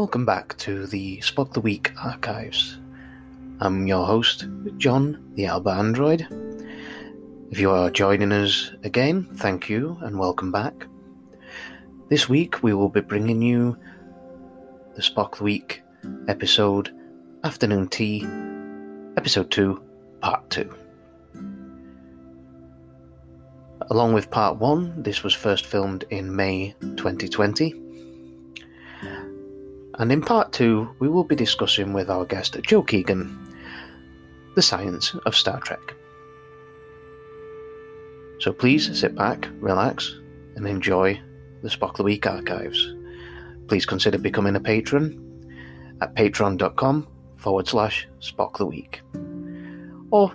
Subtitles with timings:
[0.00, 2.78] Welcome back to the Spock the Week archives.
[3.60, 4.46] I'm your host,
[4.78, 6.26] John, the Alba Android.
[7.50, 10.86] If you are joining us again, thank you and welcome back.
[12.08, 13.76] This week we will be bringing you
[14.94, 15.82] the Spock the Week
[16.28, 16.90] episode
[17.44, 18.26] Afternoon Tea,
[19.18, 19.82] episode 2,
[20.22, 20.74] part 2.
[23.90, 27.89] Along with part 1, this was first filmed in May 2020.
[30.00, 33.54] And in part 2, we will be discussing with our guest Joe Keegan
[34.54, 35.94] the science of Star Trek.
[38.38, 40.18] So please sit back, relax,
[40.56, 41.20] and enjoy
[41.62, 42.94] the Spock the Week archives.
[43.68, 45.20] Please consider becoming a patron
[46.00, 47.06] at patreon.com
[47.36, 49.02] forward slash Spock the Week.
[50.10, 50.32] Or,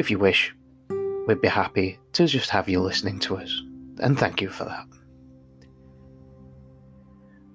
[0.00, 0.52] if you wish,
[1.28, 3.62] we'd be happy to just have you listening to us.
[4.00, 4.95] And thank you for that.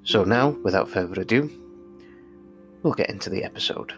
[0.03, 1.49] So now, without further ado,
[2.83, 3.93] we'll get into the episode.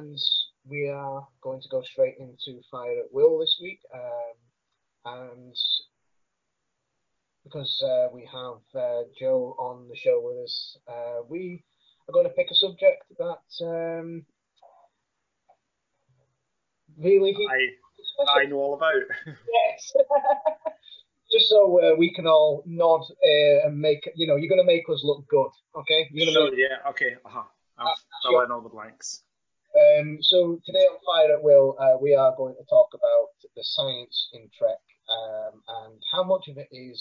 [0.00, 0.16] And
[0.68, 3.80] we are going to go straight into Fire at Will this week.
[3.94, 4.36] Um,
[5.04, 5.54] and
[7.44, 11.62] because uh, we have uh, Joe on the show with us, uh, we
[12.08, 14.24] are going to pick a subject that um,
[16.98, 17.34] really.
[17.50, 18.94] I I know all about.
[19.26, 19.92] Yes.
[21.32, 24.66] Just so uh, we can all nod uh, and make, you know, you're going to
[24.66, 26.08] make us look good, okay?
[26.10, 27.14] You're gonna Sure, make- yeah, okay.
[27.24, 27.44] Uh-huh.
[27.78, 27.94] I'll Uh,
[28.30, 29.22] fill in all the blanks.
[29.70, 33.62] Um, so today on Fire at Will, uh, we are going to talk about the
[33.62, 36.98] science in Trek um, and how much of it is,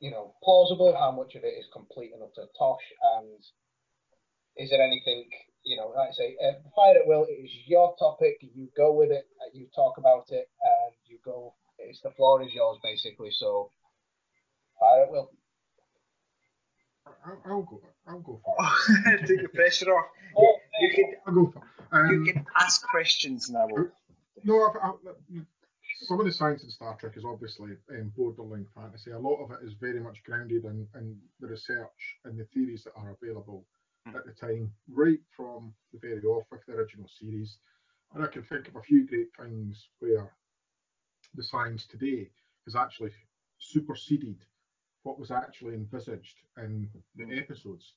[0.00, 2.86] you know, plausible, how much of it is complete and utter tosh,
[3.20, 3.44] and
[4.56, 5.28] is there anything,
[5.64, 8.38] you know, like I say, uh, Fire at Will, is your topic.
[8.40, 11.54] You go with it, uh, you talk about it, and you go.
[11.78, 13.30] It's the floor is yours, basically.
[13.32, 13.70] So,
[14.80, 15.30] Fire at Will.
[17.26, 17.80] I'll, I'll go.
[18.06, 18.56] I'll go for
[19.12, 19.18] it.
[19.26, 20.06] Take the pressure off.
[20.36, 22.12] Oh, You can I'll go for it.
[22.12, 23.66] you Um, can ask questions now.
[24.44, 25.44] no, I've, I've,
[26.02, 29.10] some of the science in Star Trek is obviously um, borderline fantasy.
[29.10, 32.84] A lot of it is very much grounded in, in the research and the theories
[32.84, 33.64] that are available
[34.06, 37.58] at the time, right from the very off with the original series.
[38.14, 40.32] And I can think of a few great things where
[41.34, 42.30] the science today
[42.64, 43.10] has actually
[43.58, 44.36] superseded
[45.08, 47.94] what was actually envisaged in the episodes.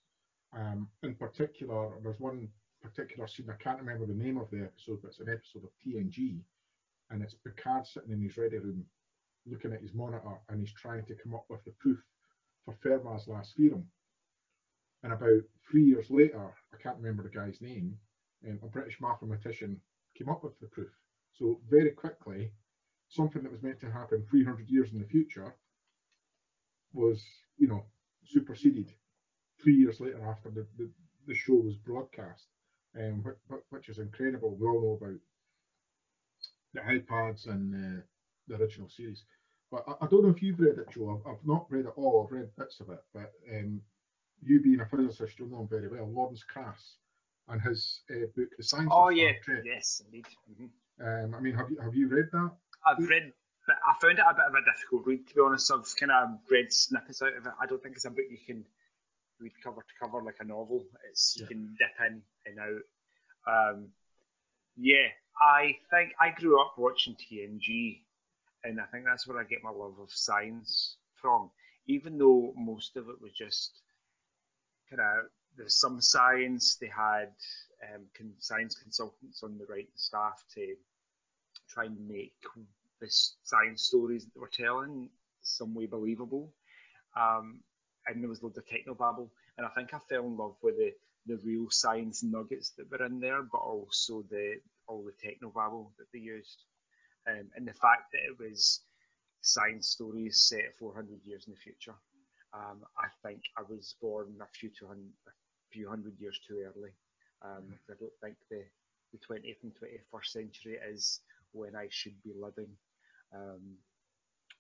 [0.58, 2.48] Um, in particular, there's one
[2.82, 5.72] particular scene, I can't remember the name of the episode, but it's an episode of
[5.86, 6.40] TNG,
[7.10, 8.86] and it's Picard sitting in his ready room
[9.46, 11.98] looking at his monitor and he's trying to come up with the proof
[12.64, 13.84] for Fermat's last theorem.
[15.04, 17.98] And about three years later, I can't remember the guy's name,
[18.48, 19.82] um, a British mathematician
[20.18, 20.92] came up with the proof.
[21.34, 22.54] So very quickly,
[23.10, 25.54] something that was meant to happen 300 years in the future
[26.94, 27.24] was,
[27.58, 27.86] you know,
[28.26, 28.92] superseded
[29.62, 30.90] three years later after the, the,
[31.28, 32.48] the show was broadcast,
[32.98, 34.56] um, which, which is incredible.
[34.56, 35.20] We all know about
[36.74, 38.02] the iPads and uh,
[38.48, 39.24] the original series.
[39.72, 41.22] But I, I, don't know if you've read it, Joe.
[41.26, 42.26] I've, I've, not read it all.
[42.26, 43.04] I've read bits of it.
[43.14, 43.82] But um,
[44.42, 46.10] you being a physicist, you'll know him very well.
[46.12, 46.98] Lawrence Krauss
[47.48, 49.32] and his uh, book, The Science oh, of yeah.
[49.44, 49.62] Trek.
[49.66, 50.26] Yes, indeed.
[50.52, 51.06] Mm-hmm.
[51.06, 52.52] Um, I mean, have you have you read that?
[52.86, 53.34] I've read,
[53.72, 55.72] but I found it a bit of a difficult read to be honest.
[55.72, 57.54] I've kind of read snippets out of it.
[57.62, 58.66] I don't think it's a book you can
[59.40, 60.86] read cover to cover like a novel.
[61.10, 63.74] It's you can dip in and out.
[63.74, 63.88] Um,
[64.76, 65.08] yeah,
[65.40, 68.02] I think I grew up watching TNG,
[68.66, 71.50] and I think that's where I get my love of science from.
[71.88, 73.80] Even though most of it was just
[74.90, 76.76] kind of there's some science.
[76.76, 77.32] They had
[77.96, 80.76] um, science consultants on the writing staff to
[81.70, 82.34] try and make
[83.02, 83.08] the
[83.44, 85.10] science stories that they were telling
[85.42, 86.54] some way believable.
[87.20, 87.60] Um,
[88.08, 89.30] and there was loads of technobabble.
[89.58, 90.94] And I think I fell in love with the,
[91.26, 94.56] the real science nuggets that were in there, but also the
[94.88, 96.64] all the technobabble that they used.
[97.28, 98.82] Um, and the fact that it was
[99.42, 101.96] science stories set 400 years in the future.
[102.54, 105.32] Um, I think I was born a few, a
[105.72, 106.92] few hundred years too early.
[107.44, 108.64] Um, I don't think the,
[109.14, 111.22] the 20th and 21st century is
[111.54, 112.70] when I should be living.
[113.34, 113.78] Um,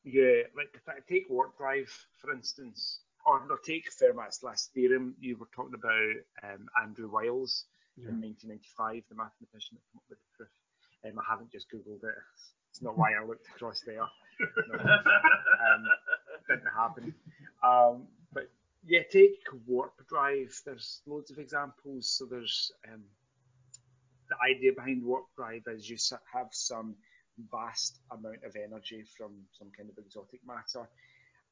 [0.04, 5.16] yeah, like take warp drive for instance, or no, take Fermat's last theorem.
[5.20, 7.66] You were talking about um, Andrew Wiles
[7.98, 8.10] yeah.
[8.10, 10.50] in 1995, the mathematician that came up with the proof.
[11.06, 12.16] Um, I haven't just googled it.
[12.70, 14.02] It's not why I looked across there.
[14.70, 15.84] No, um,
[16.50, 17.14] didn't happen.
[17.64, 18.50] Um, but
[18.86, 20.54] yeah, take warp drive.
[20.66, 22.10] There's loads of examples.
[22.10, 23.04] So there's um,
[24.30, 25.98] the idea behind warp drive is you
[26.34, 26.96] have some
[27.52, 30.88] vast amount of energy from some kind of exotic matter,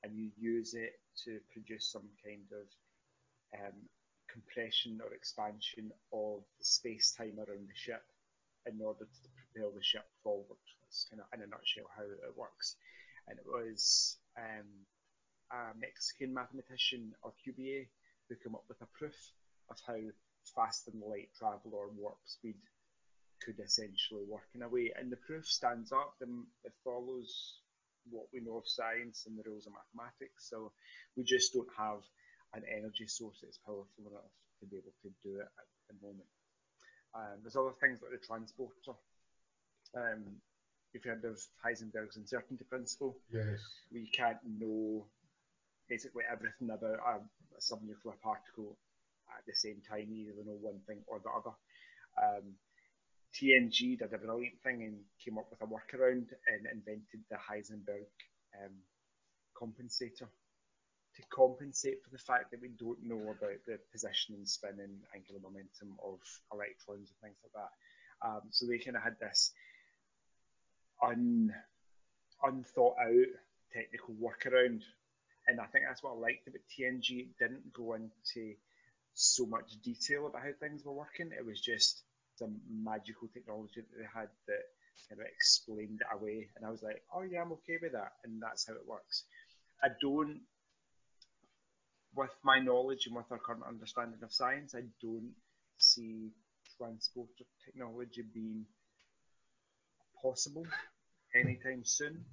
[0.03, 3.75] and you use it to produce some kind of um,
[4.31, 8.03] compression or expansion of space time around the ship
[8.65, 10.61] in order to propel the ship forward.
[10.83, 12.75] That's kind of in a nutshell how it works.
[13.27, 14.67] And it was um,
[15.51, 17.87] a Mexican mathematician, Alcubierre,
[18.27, 19.17] who came up with a proof
[19.69, 19.99] of how
[20.55, 22.55] faster than light travel or warp speed
[23.45, 24.91] could essentially work in a way.
[24.95, 27.59] And the proof stands up and it follows
[28.09, 30.49] what we know of science and the rules of mathematics.
[30.49, 30.71] So
[31.15, 32.01] we just don't have
[32.53, 36.29] an energy source that's powerful enough to be able to do it at the moment.
[37.15, 38.97] Um, there's other things like the transporter.
[39.95, 40.41] Um,
[40.93, 43.59] if you heard of Heisenberg's uncertainty principle, yes,
[43.91, 45.05] we can't know
[45.87, 48.77] basically everything about a, a subnuclear particle
[49.37, 50.07] at the same time.
[50.09, 51.55] You either know one thing or the other.
[52.17, 52.53] Um,
[53.33, 58.07] TNG did a brilliant thing and came up with a workaround and invented the Heisenberg
[58.57, 58.73] um,
[59.55, 60.27] compensator
[61.15, 64.99] to compensate for the fact that we don't know about the position and spin and
[65.13, 66.19] angular momentum of
[66.53, 68.27] electrons and things like that.
[68.27, 69.51] Um, so they kind of had this
[71.01, 71.53] un,
[72.43, 73.31] unthought out
[73.73, 74.81] technical workaround.
[75.47, 77.21] And I think that's what I liked about TNG.
[77.21, 78.55] It didn't go into
[79.13, 81.31] so much detail about how things were working.
[81.37, 82.03] It was just
[82.39, 84.63] some magical technology that they had that
[85.07, 86.47] kind of explained it away.
[86.55, 88.13] And I was like, oh yeah, I'm okay with that.
[88.23, 89.23] And that's how it works.
[89.83, 90.41] I don't,
[92.15, 95.31] with my knowledge and with our current understanding of science, I don't
[95.77, 96.31] see
[96.77, 98.65] transporter technology being
[100.21, 100.65] possible
[101.35, 102.25] anytime soon.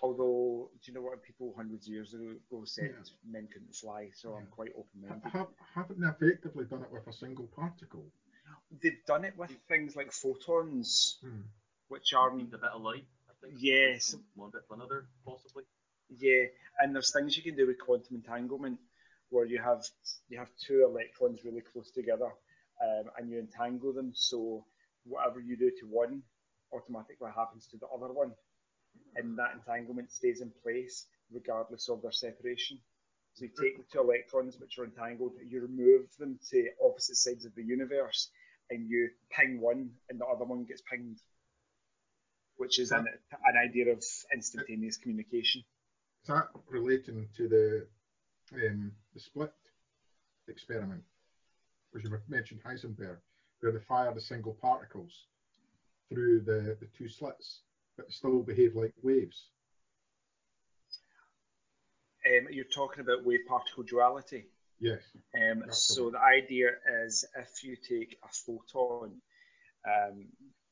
[0.00, 1.22] Although, do you know what?
[1.24, 3.32] People hundreds of years ago said yeah.
[3.32, 4.36] men couldn't fly, so yeah.
[4.36, 5.32] I'm quite open-minded.
[5.32, 8.06] Have, haven't they effectively done it with a single particle?
[8.82, 11.42] They've done it with things like photons, hmm.
[11.88, 13.06] which are a bit of light.
[13.28, 13.58] I think.
[13.60, 14.14] Yes.
[14.34, 15.64] One bit of another, possibly.
[16.18, 16.44] Yeah,
[16.80, 18.78] and there's things you can do with quantum entanglement,
[19.30, 19.84] where you have
[20.28, 22.30] you have two electrons really close together,
[22.82, 24.12] um, and you entangle them.
[24.14, 24.64] So
[25.04, 26.22] whatever you do to one,
[26.72, 28.32] automatically happens to the other one,
[29.16, 32.78] and that entanglement stays in place regardless of their separation.
[33.38, 37.44] So you take the two electrons which are entangled, you remove them to opposite sides
[37.44, 38.30] of the universe,
[38.68, 41.20] and you ping one, and the other one gets pinged,
[42.56, 44.02] which is an, an idea of
[44.34, 45.62] instantaneous communication.
[46.22, 47.86] Is that relating to the
[48.54, 49.54] um, the split
[50.48, 51.04] experiment,
[51.92, 53.18] which you mentioned Heisenberg,
[53.60, 55.26] where they fire the single particles
[56.08, 57.60] through the, the two slits,
[57.96, 59.50] but still behave like waves?
[62.28, 64.46] Um, you're talking about wave particle duality.
[64.80, 65.00] Yes.
[65.34, 66.68] Um, so the idea
[67.04, 69.20] is if you take a photon
[69.86, 70.26] um,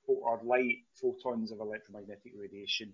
[0.06, 2.92] or light, photons of electromagnetic radiation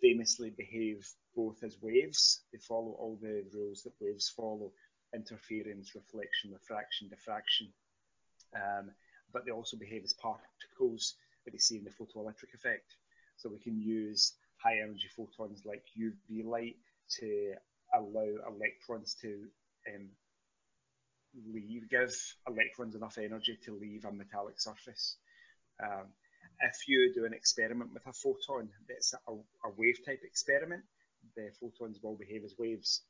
[0.00, 2.42] famously behave both as waves.
[2.52, 4.72] They follow all the rules that waves follow:
[5.14, 7.72] interference, reflection, refraction, diffraction.
[8.54, 8.90] Um,
[9.32, 12.94] but they also behave as particles that we see in the photoelectric effect.
[13.36, 16.76] So we can use high energy photons like UV light
[17.18, 17.54] to
[17.94, 19.46] allow electrons to
[19.88, 20.08] um,
[21.52, 22.14] leave, give
[22.48, 25.16] electrons enough energy to leave a metallic surface.
[25.82, 26.06] Um,
[26.60, 30.82] if you do an experiment with a photon that's a, a wave type experiment,
[31.36, 33.02] the photons will behave as waves.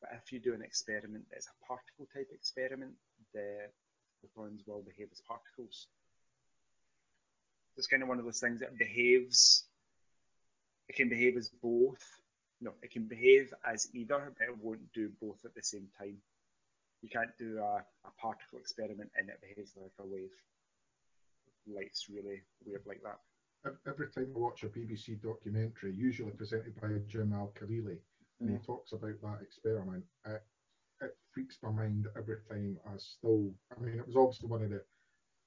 [0.00, 2.92] But if you do an experiment that's a particle type experiment,
[3.34, 3.68] the
[4.34, 5.88] photons will behave as particles.
[7.76, 9.64] It's kind of one of those things that behaves,
[10.88, 12.02] it can behave as both.
[12.60, 16.16] No, it can behave as either, but it won't do both at the same time.
[17.02, 20.30] You can't do a, a particle experiment and it behaves like a wave.
[21.66, 23.18] Light's really weird like that.
[23.86, 27.98] Every time I watch a BBC documentary, usually presented by Jim Al-Khalili,
[28.40, 30.42] and he talks about that experiment, it,
[31.00, 32.78] it freaks my mind every time.
[32.86, 34.82] I still, I mean, it was obviously one of the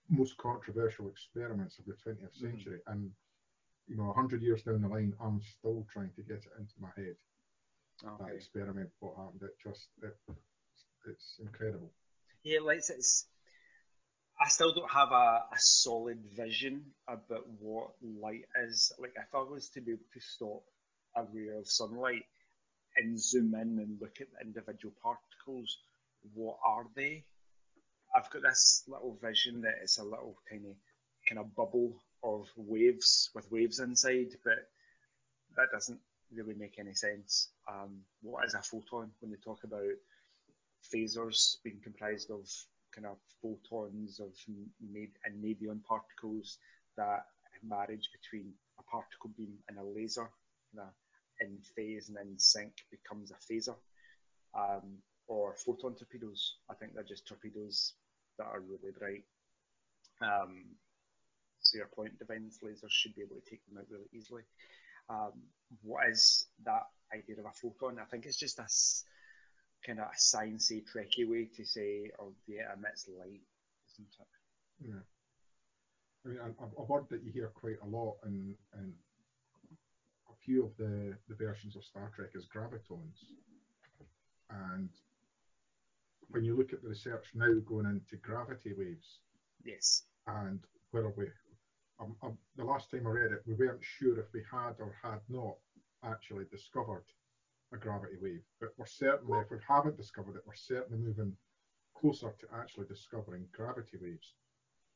[0.09, 2.91] most controversial experiments of the 20th century, mm.
[2.91, 3.11] and
[3.89, 6.89] you know, 100 years down the line, I'm still trying to get it into my
[6.95, 7.15] head.
[8.03, 8.07] Okay.
[8.07, 10.15] Um, that experiment, what happened, it just, it,
[11.09, 11.91] it's incredible.
[12.43, 13.25] Yeah, like it's,
[14.39, 18.93] I still don't have a, a solid vision about what light is.
[18.99, 20.63] Like, if I was to be able to stop
[21.15, 22.23] a ray of sunlight
[22.95, 25.77] and zoom in and look at the individual particles,
[26.33, 27.25] what are they?
[28.15, 30.75] I've got this little vision that it's a little tiny
[31.27, 34.69] kind of bubble of waves with waves inside, but
[35.55, 35.99] that doesn't
[36.33, 37.49] really make any sense.
[37.67, 39.81] Um, what is a photon when they talk about
[40.93, 42.47] phasors being comprised of
[42.93, 44.33] kind of photons of
[45.27, 46.57] anadiron particles
[46.97, 47.25] that
[47.63, 50.29] marriage between a particle beam and a laser
[51.41, 53.75] in phase and in sync becomes a phaser.
[54.53, 54.97] Um,
[55.29, 56.55] or photon torpedoes.
[56.69, 57.93] I think they're just torpedoes
[58.37, 59.23] that are really bright.
[60.21, 60.65] Um,
[61.69, 64.43] so your point defense lasers should be able to take them out really easily.
[65.09, 65.33] Um,
[65.83, 67.99] what is that idea of a photon?
[67.99, 68.67] I think it's just a
[69.85, 73.41] kind of a sciencey, tricky way to say, oh, yeah, it emits light,
[73.93, 74.87] isn't it?
[74.87, 75.03] Yeah.
[76.25, 78.93] I mean, a, a word that you hear quite a lot in, in
[80.29, 83.23] a few of the, the versions of Star Trek is gravitons.
[84.49, 84.89] And
[86.29, 89.19] when you look at the research now going into gravity waves,
[89.63, 90.59] yes, and
[90.91, 91.25] where are we?
[91.99, 94.95] Um, um, the last time I read it, we weren't sure if we had or
[95.03, 95.55] had not
[96.03, 97.03] actually discovered
[97.73, 98.41] a gravity wave.
[98.59, 101.35] But we're certainly, if we haven't discovered it, we're certainly moving
[101.95, 104.33] closer to actually discovering gravity waves.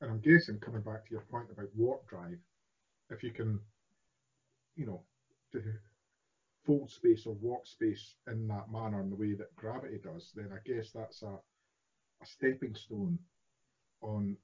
[0.02, 2.40] And I'm guessing, coming back to your point about warp drive,
[3.10, 3.60] if you can,
[4.76, 5.04] you know,
[6.66, 10.50] fold space or warp space in that manner in the way that gravity does, then
[10.54, 11.28] I guess that's a,
[12.22, 13.20] a stepping stone
[14.02, 14.38] on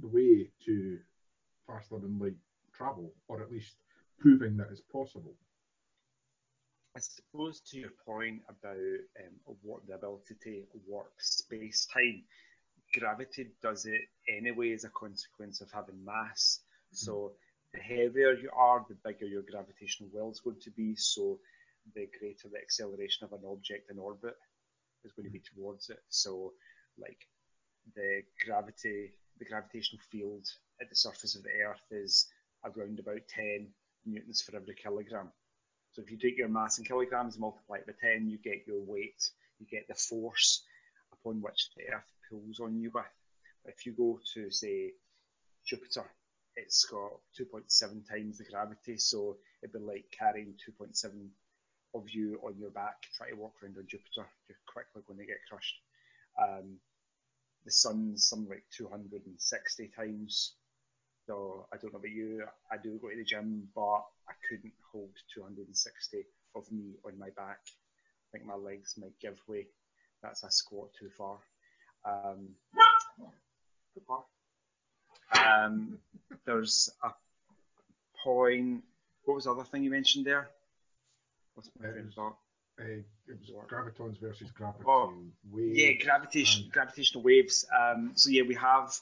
[0.00, 0.98] the way to
[1.66, 2.36] faster than light
[2.72, 3.76] travel, or at least
[4.18, 5.34] proving that it's possible.
[6.96, 12.22] I suppose to your point about um, what the ability to warp space time,
[12.96, 16.60] gravity does it anyway as a consequence of having mass.
[16.60, 16.96] Mm-hmm.
[16.96, 17.32] So
[17.72, 20.94] the heavier you are, the bigger your gravitational well is going to be.
[20.94, 21.40] So
[21.94, 24.36] the greater the acceleration of an object in orbit
[25.04, 25.60] is going to be mm-hmm.
[25.60, 26.00] towards it.
[26.08, 26.52] So
[26.96, 27.26] like
[27.96, 30.46] the gravity, the gravitational field
[30.80, 32.26] at the surface of the Earth is
[32.64, 33.68] around about 10
[34.06, 35.30] newtons for every kilogram.
[35.92, 38.80] So if you take your mass in kilograms, multiply it by 10, you get your
[38.80, 40.62] weight, you get the force
[41.12, 43.04] upon which the Earth pulls on you with.
[43.66, 44.92] If you go to, say,
[45.64, 46.04] Jupiter,
[46.56, 51.28] it's got 2.7 times the gravity, so it'd be like carrying 2.7
[51.94, 54.26] of you on your back, try to walk around on Jupiter.
[54.48, 55.76] You're quickly going to get crushed.
[56.40, 56.76] Um,
[57.64, 60.54] the sun's something like 260 times
[61.26, 62.44] so I don't know about you.
[62.70, 67.30] I do go to the gym, but I couldn't hold 260 of me on my
[67.30, 67.60] back.
[67.64, 69.66] I think my legs might give way.
[70.22, 71.38] That's a squat too far.
[72.04, 72.48] Um,
[73.94, 74.24] too far.
[75.34, 75.98] Um,
[76.44, 77.10] there's a
[78.22, 78.82] point.
[79.24, 80.50] What was the other thing you mentioned there?
[81.54, 82.36] What's my train of thought?
[82.78, 82.84] Uh,
[83.28, 85.14] it was gravitons versus gravity oh,
[85.50, 85.78] waves.
[85.78, 87.64] Yeah, gravitation, gravitational waves.
[87.78, 88.92] Um, so yeah, we have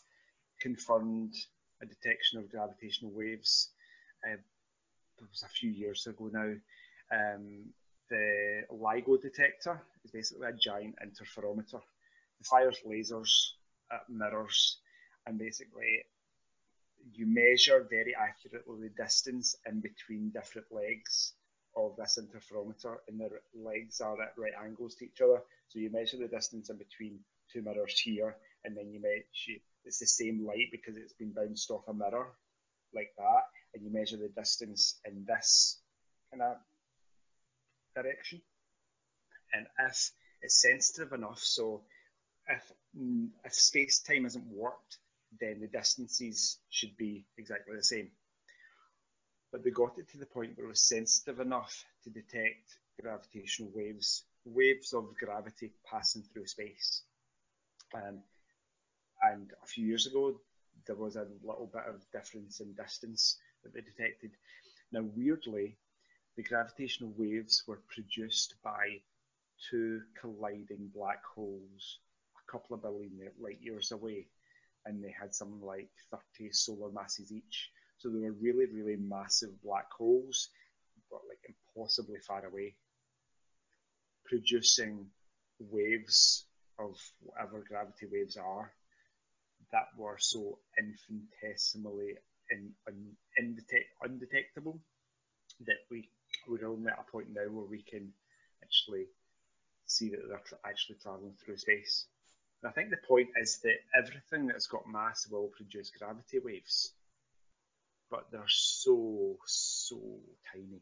[0.60, 1.34] confirmed
[1.82, 3.70] a detection of gravitational waves.
[4.26, 6.52] Uh, it was a few years ago now.
[7.12, 7.64] Um,
[8.08, 11.80] the LIGO detector is basically a giant interferometer.
[12.40, 13.32] It fires lasers
[13.92, 14.78] at mirrors,
[15.26, 16.04] and basically
[17.14, 21.34] you measure very accurately the distance in between different legs
[21.76, 25.42] of this interferometer, and the legs are at right angles to each other.
[25.68, 27.18] So you measure the distance in between
[27.52, 31.70] two mirrors here, and then you measure it's the same light because it's been bounced
[31.70, 32.28] off a mirror.
[32.94, 33.44] like that,
[33.74, 35.78] and you measure the distance in this
[36.30, 36.56] kind of
[37.94, 38.40] direction.
[39.54, 40.10] And if
[40.42, 41.82] it's sensitive enough, so
[42.48, 44.98] if mm, if space time hasn't warped,
[45.40, 48.10] then the distances should be exactly the same.
[49.50, 53.70] But they got it to the point where it was sensitive enough to detect gravitational
[53.74, 57.02] waves, waves of gravity passing through space.
[57.94, 58.18] Um,
[59.22, 60.40] and a few years ago,
[60.86, 64.32] there was a little bit of difference in distance that they detected.
[64.90, 65.76] Now, weirdly,
[66.36, 69.00] the gravitational waves were produced by
[69.70, 71.98] two colliding black holes
[72.36, 74.26] a couple of billion light years away,
[74.86, 77.70] and they had something like 30 solar masses each.
[77.98, 80.48] So they were really, really massive black holes,
[81.10, 82.74] but like impossibly far away,
[84.24, 85.06] producing
[85.60, 86.46] waves
[86.82, 88.72] of whatever gravity waves are
[89.72, 92.14] that were so infinitesimally
[92.50, 94.78] in, in, indetect, undetectable
[95.66, 96.08] that we
[96.48, 98.12] we're only at a point now where we can
[98.62, 99.06] actually
[99.86, 102.06] see that they're tra- actually traveling through space.
[102.62, 106.92] And I think the point is that everything that's got mass will produce gravity waves,
[108.10, 110.00] but they're so so
[110.52, 110.80] tiny.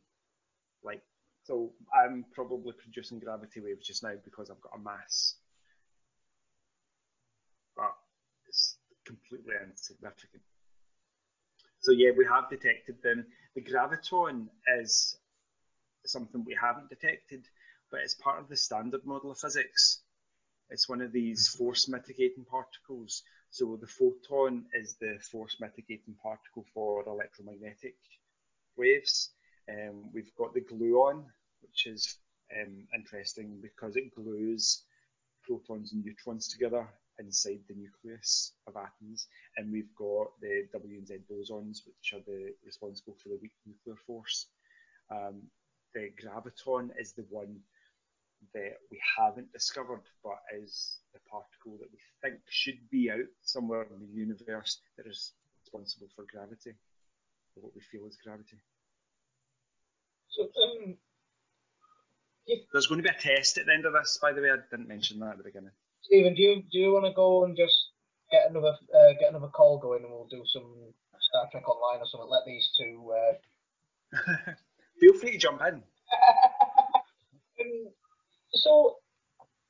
[0.83, 1.03] Like
[1.45, 5.35] so, I'm probably producing gravity waves just now because I've got a mass,
[7.77, 7.93] but
[8.47, 8.77] it's
[9.11, 10.43] completely insignificant.
[11.81, 13.27] So yeah, we have detected them.
[13.55, 14.47] The graviton
[14.81, 15.17] is
[16.07, 17.47] something we haven't detected,
[17.91, 20.03] but it's part of the standard model of physics.
[20.71, 23.23] It's one of these force mitigating particles.
[23.51, 27.97] So the photon is the force mitigating particle for electromagnetic
[28.77, 29.31] waves.
[29.69, 31.25] Um, we've got the gluon,
[31.63, 32.17] which is
[32.57, 34.85] um, interesting because it glues
[35.43, 36.87] protons and neutrons together
[37.21, 39.29] inside the nucleus of atoms.
[39.57, 43.53] And we've got the W and Z bosons, which are the responsible for the weak
[43.67, 44.47] nuclear force.
[45.11, 45.43] Um,
[45.95, 47.61] the graviton is the one
[48.55, 53.83] that we haven't discovered, but is the particle that we think should be out somewhere
[53.83, 56.71] in the universe that is responsible for gravity,
[57.55, 58.57] or what we feel is gravity.
[60.29, 60.97] So, um,
[62.73, 64.51] There's going to be a test at the end of this, by the way.
[64.51, 65.73] I didn't mention that at the beginning.
[66.03, 67.91] Stephen, do you do you want to go and just
[68.31, 72.07] get another uh, get another call going, and we'll do some Star Trek online or
[72.07, 72.31] something?
[72.31, 73.13] Let these two.
[73.13, 74.53] Uh...
[75.01, 75.75] Feel free to jump in.
[77.61, 77.93] um,
[78.53, 78.97] so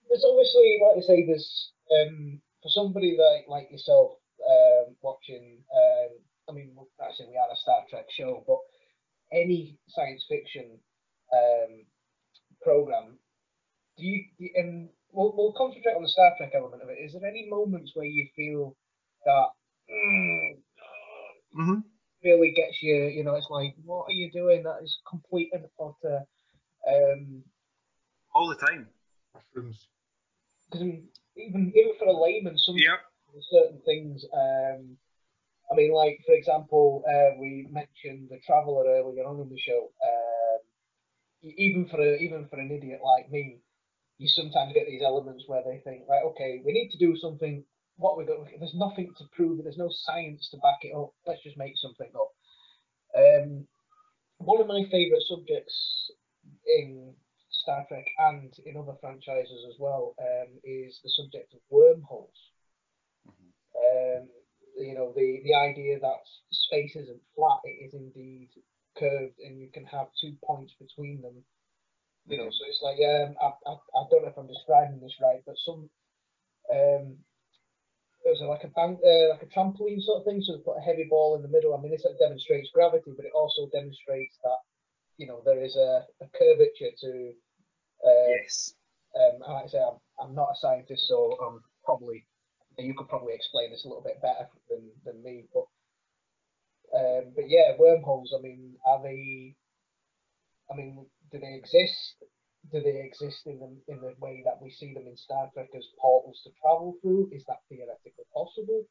[0.09, 5.59] there's obviously, like you say, there's um, for somebody like like yourself um, watching.
[5.75, 8.59] Um, I mean, actually, we are a Star Trek show, but
[9.33, 10.79] any science fiction
[11.33, 11.85] um,
[12.63, 13.19] program,
[13.97, 14.25] do you?
[14.57, 16.99] And we'll, we'll concentrate on the Star Trek element of it.
[17.05, 18.77] Is there any moments where you feel
[19.27, 19.47] that?
[19.91, 20.57] Mm,
[21.59, 21.81] Mm-hmm.
[22.23, 24.63] really gets you, you know, it's like, what are you doing?
[24.63, 26.21] That is complete and utter.
[26.89, 27.43] Um,
[28.35, 28.87] All the time.
[29.35, 29.89] Mushrooms.
[30.71, 30.83] because
[31.37, 33.01] even even for a layman, some Yep.
[33.51, 34.25] certain things.
[34.33, 34.97] Um,
[35.71, 39.91] I mean, like for example, uh, we mentioned the Traveller earlier on in the show.
[40.05, 40.61] Um,
[41.43, 43.59] even for a, even for an idiot like me,
[44.21, 47.65] you sometimes get these elements where they think, right, okay, we need to do something.
[47.97, 48.37] What we got?
[48.59, 49.63] There's nothing to prove it.
[49.63, 51.13] There's no science to back it up.
[51.27, 52.33] Let's just make something up.
[53.17, 53.67] Um,
[54.37, 56.11] one of my favourite subjects
[56.67, 57.15] in
[57.51, 62.37] Star Trek and in other franchises as well um, is the subject of wormholes.
[63.27, 64.29] Um,
[64.77, 66.21] you know, the, the idea that
[66.53, 68.51] space isn't flat, it is indeed
[68.99, 71.43] curved, and you can have two points between them.
[72.31, 75.19] You know, so it's like, um, I, I, I don't know if I'm describing this
[75.21, 75.91] right, but some,
[76.71, 77.19] um,
[78.23, 80.87] there's like a bank, uh, like a trampoline sort of thing, so they put a
[80.87, 81.75] heavy ball in the middle.
[81.75, 84.61] I mean, this demonstrates gravity, but it also demonstrates that,
[85.19, 87.33] you know, there is a, a curvature to
[88.07, 88.75] uh, Yes.
[89.19, 92.25] um, and like I say, I'm, I'm not a scientist, so I'm probably
[92.79, 95.45] you could probably explain this a little bit better than, than me.
[95.53, 95.67] But
[96.97, 98.35] um, but yeah, wormholes.
[98.37, 99.55] I mean, are they?
[100.73, 102.15] I mean, do they exist?
[102.73, 105.69] Do they exist in the in the way that we see them in Star Trek
[105.77, 107.31] as portals to travel through?
[107.33, 108.85] Is that theoretically possible?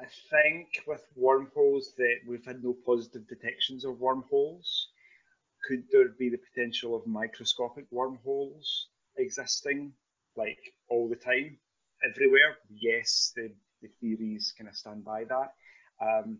[0.00, 4.88] I think with wormholes that we've had no positive detections of wormholes.
[5.68, 9.92] Could there be the potential of microscopic wormholes existing,
[10.36, 11.58] like all the time,
[12.08, 12.56] everywhere?
[12.70, 13.52] Yes, the,
[13.82, 15.52] the theories kind of stand by that.
[16.00, 16.38] Um,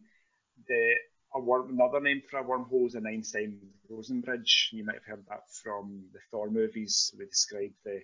[0.67, 0.95] the
[1.35, 4.71] a worm, another name for a wormhole is an Einstein Rosen bridge.
[4.73, 7.13] You might have heard that from the Thor movies.
[7.17, 8.01] They describe the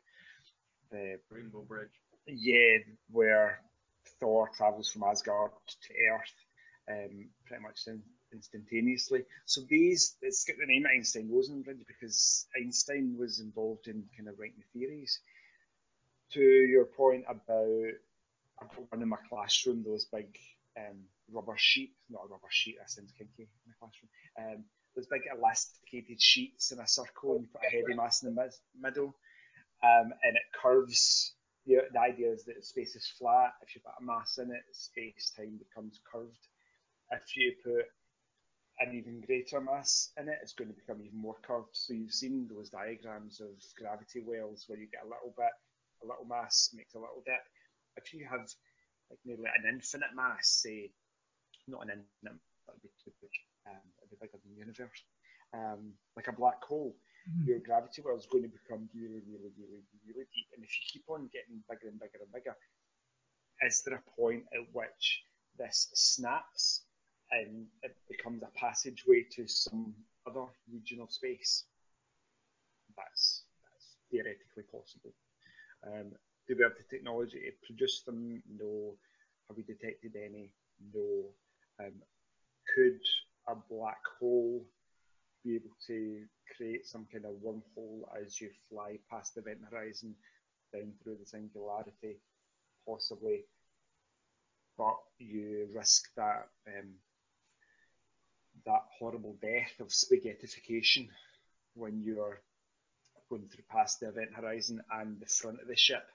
[0.90, 1.90] the Rainbow Bridge.
[2.26, 2.78] yeah,
[3.10, 3.60] where
[4.20, 6.34] Thor travels from Asgard to Earth,
[6.88, 9.24] um, pretty much in, instantaneously.
[9.46, 14.38] So these, it's got the name Einstein Rosenbridge because Einstein was involved in kind of
[14.38, 15.18] writing the theories.
[16.32, 17.92] To your point about
[18.60, 20.38] I've got one in my classroom, those big
[20.78, 20.98] um,
[21.30, 24.10] rubber sheet, not a rubber sheet, that sounds kinky in the classroom.
[24.38, 28.34] Um, those big elasticated sheets in a circle, and you put a heavy mass in
[28.34, 29.14] the mid- middle,
[29.82, 31.34] um, and it curves.
[31.66, 33.52] The, the idea is that space is flat.
[33.62, 36.48] If you put a mass in it, space time becomes curved.
[37.10, 37.86] If you put
[38.78, 41.72] an even greater mass in it, it's going to become even more curved.
[41.72, 45.52] So you've seen those diagrams of gravity wells where you get a little bit,
[46.02, 47.42] a little mass makes a little dip.
[47.96, 48.48] If you have
[49.10, 50.90] like nearly an infinite mass, say,
[51.68, 53.30] not an infinite, that would be too big,
[53.66, 55.04] um, it'd be bigger than the universe,
[55.54, 56.94] um, like a black hole,
[57.26, 57.48] Mm-hmm.
[57.48, 60.46] your gravity well is going to become really, really, really, really deep.
[60.54, 62.54] And if you keep on getting bigger and bigger and bigger,
[63.66, 65.22] is there a point at which
[65.58, 66.86] this snaps
[67.32, 69.92] and it becomes a passageway to some
[70.24, 71.64] other region of space?
[72.96, 75.10] That's, that's theoretically possible.
[75.82, 76.12] Um,
[76.46, 78.42] do we have the technology to produce them?
[78.58, 78.94] No.
[79.48, 80.50] Have we detected any?
[80.94, 81.26] No.
[81.80, 81.92] Um,
[82.74, 83.00] could
[83.48, 84.64] a black hole
[85.44, 86.22] be able to
[86.56, 90.14] create some kind of wormhole as you fly past the event horizon
[90.72, 92.20] down through the singularity?
[92.86, 93.44] Possibly.
[94.78, 96.90] But you risk that um,
[98.66, 101.08] that horrible death of spaghettification
[101.74, 102.40] when you're
[103.28, 106.06] going through past the event horizon and the front of the ship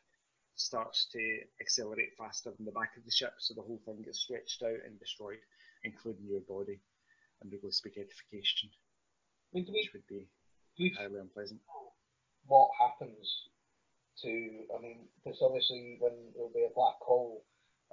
[0.62, 4.20] starts to accelerate faster than the back of the ship, so the whole thing gets
[4.20, 5.40] stretched out and destroyed,
[5.84, 6.80] including your body,
[7.44, 8.70] undergoes spaghettification,
[9.54, 10.28] I mean, do we, which would be
[10.80, 11.62] we highly unpleasant.
[12.48, 13.50] what happens
[14.22, 14.30] to,
[14.78, 17.44] I mean, because obviously when there'll be a black hole,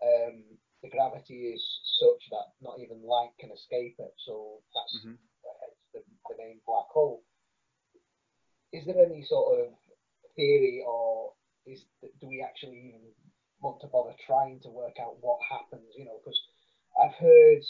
[0.03, 0.45] um,
[0.83, 1.63] the gravity is
[1.99, 4.15] such that not even light can escape it.
[4.27, 5.19] So that's Mhm.
[5.19, 7.25] hence the, the name black hole.
[8.73, 9.75] Is there any sort of
[10.37, 11.33] theory, or
[11.73, 11.85] is
[12.21, 13.13] do we actually even
[13.61, 15.95] want to bother trying to work out what happens?
[15.97, 16.41] You know, because
[17.01, 17.63] I've heard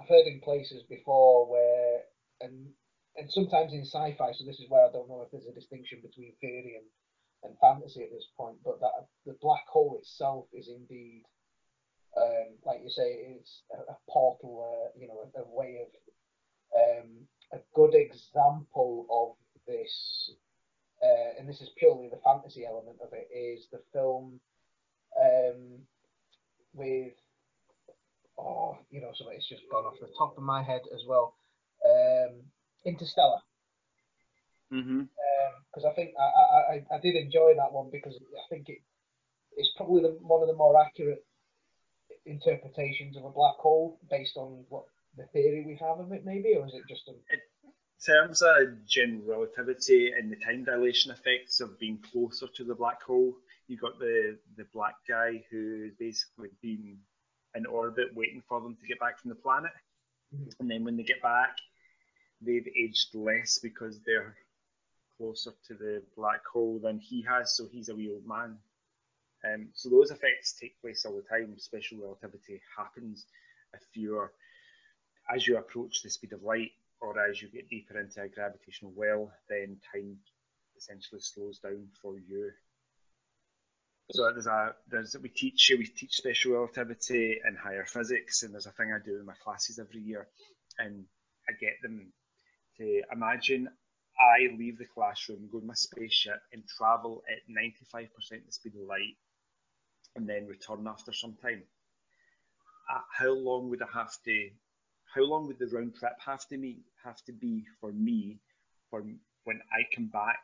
[0.00, 2.02] I've heard in places before where
[2.40, 2.70] and
[3.16, 4.32] and sometimes in sci-fi.
[4.32, 6.86] So this is where I don't know if there's a distinction between theory and
[7.44, 11.22] and fantasy at this point, but that the black hole itself is indeed,
[12.16, 15.88] um, like you say, it's a, a portal, uh, you know, a, a way of
[16.74, 20.32] um, a good example of this,
[21.02, 24.40] uh, and this is purely the fantasy element of it, is the film
[25.20, 25.78] um,
[26.74, 27.12] with,
[28.38, 31.34] oh, you know, so it's just gone off the top of my head as well,
[31.86, 32.34] um,
[32.84, 33.40] Interstellar
[34.72, 35.08] Mm-hmm.
[35.72, 38.84] because I think I, I, I, did enjoy that one because I think it
[39.56, 41.24] it's probably the, one of the more accurate
[42.26, 44.84] interpretations of a black hole based on what
[45.16, 47.40] the theory we have of it, maybe, or is it just a In
[48.04, 53.02] terms of general relativity and the time dilation effects of being closer to the black
[53.02, 56.98] hole, you've got the the black guy who's basically been
[57.54, 59.72] in orbit waiting for them to get back from the planet,
[60.34, 60.60] Mhm.
[60.60, 61.58] and then when they get back,
[62.40, 64.36] they've aged less because they're
[65.16, 68.62] closer to the black hole than he has, so he's a wee old man.
[69.44, 71.58] Um, so those effects take place all the time.
[71.58, 73.26] Special relativity happens
[73.74, 74.32] if you're
[75.28, 78.92] as you approach the speed of light or as you get deeper into a gravitational
[78.94, 80.16] well, then time
[80.76, 82.50] essentially slows down for you.
[84.10, 88.66] So there's a there's we teach we teach special relativity and higher physics, and there's
[88.66, 90.28] a thing I do in my classes every year,
[90.78, 91.04] and
[91.48, 92.12] I get them
[92.78, 93.68] to imagine
[94.18, 98.10] I leave the classroom, go to my spaceship, and travel at 95%
[98.46, 99.16] the speed of light,
[100.16, 101.62] and then return after some time.
[102.92, 104.50] Uh, how long would I have to?
[105.18, 108.38] How long would the round trip have to me have to be for me,
[108.88, 109.02] for
[109.42, 110.38] when I come back,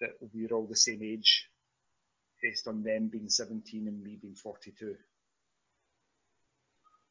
[0.00, 1.50] that we're all the same age,
[2.40, 4.94] based on them being 17 and me being 42.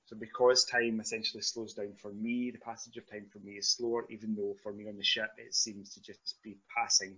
[0.05, 3.75] So because time essentially slows down for me, the passage of time for me is
[3.75, 7.17] slower, even though for me on the ship it seems to just be passing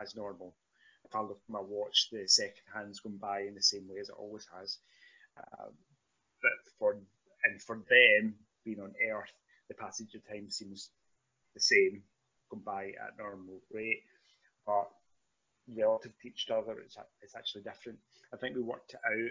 [0.00, 0.54] as normal.
[1.04, 3.98] If I look at my watch, the second hand's going by in the same way
[3.98, 4.78] as it always has.
[5.36, 5.70] Uh,
[6.40, 6.98] but for
[7.44, 9.32] and for them being on Earth,
[9.68, 10.90] the passage of time seems
[11.54, 12.02] the same,
[12.50, 14.02] going by at normal rate.
[14.66, 14.88] But
[15.76, 17.98] relative to each other, it's, it's actually different.
[18.32, 19.30] I think we worked it out.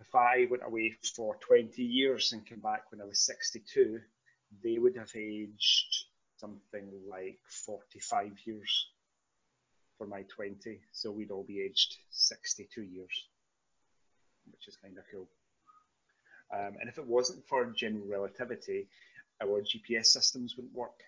[0.00, 4.00] If I went away for 20 years and came back when I was 62,
[4.62, 6.06] they would have aged
[6.38, 8.86] something like 45 years
[9.96, 10.80] for my 20.
[10.90, 13.28] So we'd all be aged 62 years,
[14.50, 15.28] which is kind of cool.
[16.52, 18.88] Um, and if it wasn't for general relativity,
[19.42, 21.02] our GPS systems wouldn't work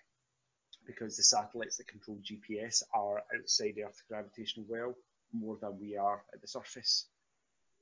[0.85, 4.95] because the satellites that control GPS are outside Earth's gravitational well
[5.33, 7.07] more than we are at the surface.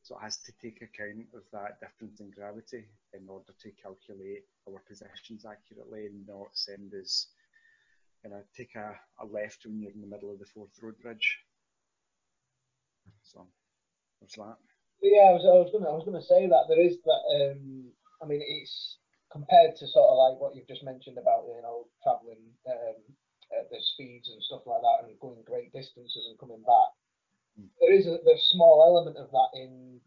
[0.04, 4.43] So it has to take account of that difference in gravity in order to calculate
[4.69, 7.28] our positions accurately and not send us,
[8.23, 10.99] you know, take a, a left when you're in the middle of the Forth Road
[11.02, 11.39] Bridge.
[13.23, 13.47] So
[14.19, 14.58] there's that.
[15.03, 17.23] Yeah, I was, I was gonna, I was gonna say that there is that.
[17.35, 18.97] Um, I mean, it's
[19.31, 22.39] compared to sort of like what you've just mentioned about you know traveling
[22.71, 23.03] um,
[23.51, 26.89] at the speeds and stuff like that and going great distances and coming back.
[27.59, 27.67] Mm.
[27.83, 29.99] There is a there's small element of that in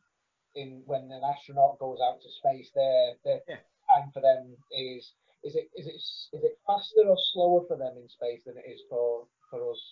[0.56, 2.72] in when an astronaut goes out to space.
[2.74, 3.60] Their their Yeah.
[3.92, 5.12] time for them is
[5.44, 8.64] is it is it is it faster or slower for them in space than it
[8.64, 9.82] is for for us?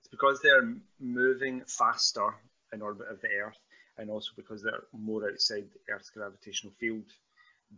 [0.00, 2.34] It's because they're moving faster
[2.72, 3.58] in orbit of the Earth,
[3.98, 7.04] and also because they're more outside the Earth's gravitational field,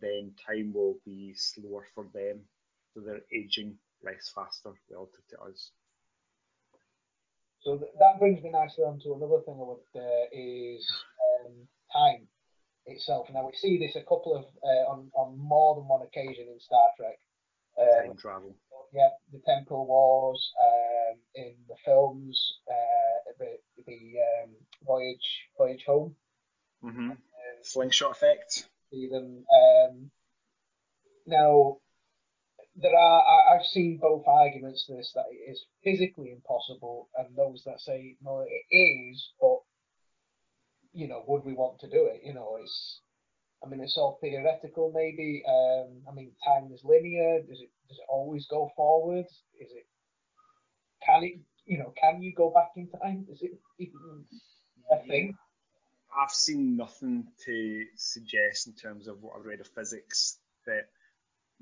[0.01, 2.41] then time will be slower for them.
[2.95, 5.71] So they're aging less faster relative to us.
[7.61, 10.87] So th- that brings me nicely on to another thing I would uh, is
[11.45, 11.53] um,
[11.93, 12.27] time
[12.87, 13.29] itself.
[13.33, 16.61] Now we see this a couple of uh, on on more than one occasion in
[16.61, 17.19] Star Trek.
[17.79, 18.57] Uh, Time travel.
[18.93, 24.01] yeah, the Temporal Wars um, in the films, uh, the the
[24.43, 24.51] um,
[24.87, 25.48] Voyage
[25.87, 26.15] Home.
[26.83, 27.11] hmm
[27.63, 28.69] Slingshot effect.
[28.91, 29.45] See them.
[29.53, 30.11] Um,
[31.27, 31.79] now
[32.81, 37.37] there are I, I've seen both arguments to this that it is physically impossible, and
[37.37, 39.59] those that say no, it is, but
[40.93, 42.23] you know, would we want to do it?
[42.25, 43.01] You know, it's.
[43.65, 45.43] I mean, it's all theoretical, maybe.
[45.49, 47.41] Um, I mean, time is linear.
[47.41, 49.27] Does it does it always go forward?
[49.61, 49.87] Is it?
[51.05, 51.41] Can it?
[51.67, 53.27] You know, can you go back in time?
[53.31, 54.25] Is it even
[54.93, 55.37] a thing?
[56.21, 60.89] I've seen nothing to suggest in terms of what I've read of physics that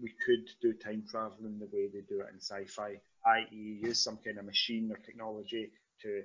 [0.01, 4.03] we could do time travel in the way they do it in sci-fi, i.e., use
[4.03, 5.71] some kind of machine or technology
[6.03, 6.23] to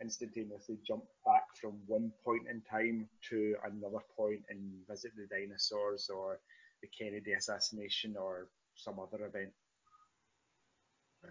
[0.00, 6.08] instantaneously jump back from one point in time to another point and visit the dinosaurs
[6.08, 6.40] or
[6.82, 9.50] the Kennedy assassination or some other event.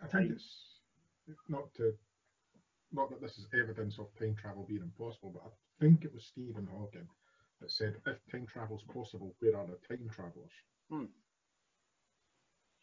[0.04, 1.93] I think it's not to
[2.91, 6.67] not that this is evidence of time travel being impossible, but think it was Stephen
[6.71, 7.07] Hawking
[7.61, 10.51] that said if time travel is possible, where are the time travelers?
[10.89, 11.05] Hmm.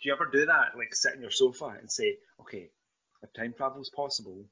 [0.01, 0.77] Do you ever do that?
[0.77, 2.71] Like sit in your sofa and say, okay,
[3.23, 4.45] if time travel is possible,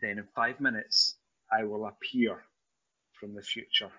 [0.00, 1.16] then in five minutes
[1.50, 2.44] I will appear
[3.12, 3.90] from the future.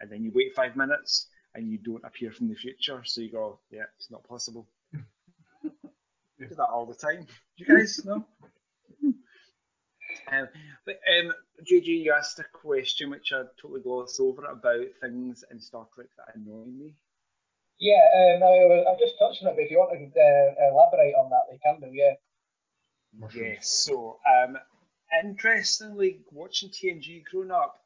[0.00, 3.02] And then you wait five minutes and you don't appear from the future.
[3.04, 4.66] So you go, yeah, it's not possible.
[5.62, 5.70] do
[6.38, 7.26] that all the time.
[7.58, 8.24] Do you guys know?
[10.32, 10.48] Um,
[10.86, 15.60] but um, JJ, you asked a question which I totally glossed over about things in
[15.60, 16.94] Star Trek that annoy me.
[17.78, 21.14] Yeah, um, I, I've just touched on it, but if you want to uh, elaborate
[21.14, 21.96] on that, you can do.
[21.96, 22.12] Yeah.
[23.34, 23.68] Yes.
[23.68, 24.56] So, um,
[25.24, 27.80] interestingly, watching TNG growing up,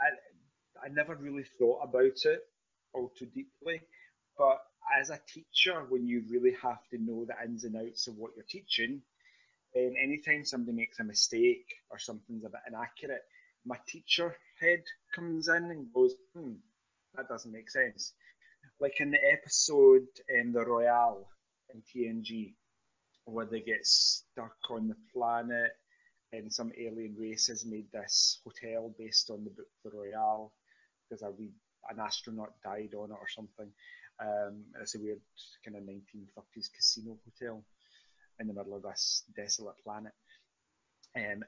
[0.00, 2.40] I I never really thought about it
[2.94, 3.82] all too deeply.
[4.38, 4.60] But
[4.98, 8.32] as a teacher, when you really have to know the ins and outs of what
[8.36, 9.02] you're teaching,
[9.76, 13.24] then anytime somebody makes a mistake or something's a bit inaccurate,
[13.66, 14.82] my teacher head
[15.14, 16.54] comes in and goes, "Hmm,
[17.14, 18.14] that doesn't make sense."
[18.80, 21.28] Like in the episode in the Royale
[21.74, 22.54] in TNG,
[23.26, 25.72] where they get stuck on the planet
[26.32, 30.52] and some alien race has made this hotel based on the book The Royale
[31.02, 31.52] because a wee,
[31.90, 33.70] an astronaut died on it or something.
[34.20, 35.20] Um, it's a weird
[35.64, 37.62] kind of 1930s casino hotel
[38.40, 40.12] in the middle of this desolate planet.
[41.16, 41.44] Um,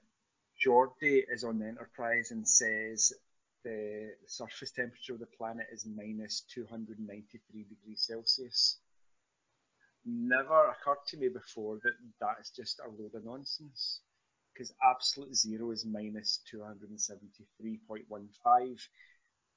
[0.64, 3.12] Geordi is on the Enterprise and says
[3.64, 8.78] the surface temperature of the planet is minus 293 degrees Celsius.
[10.04, 14.00] Never occurred to me before that that is just a load of nonsense
[14.52, 18.88] because absolute zero is minus 273.15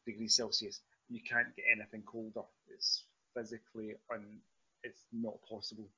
[0.06, 0.82] degrees Celsius.
[1.10, 2.44] You can't get anything colder.
[2.68, 4.40] It's physically un,
[4.84, 5.90] it's not possible.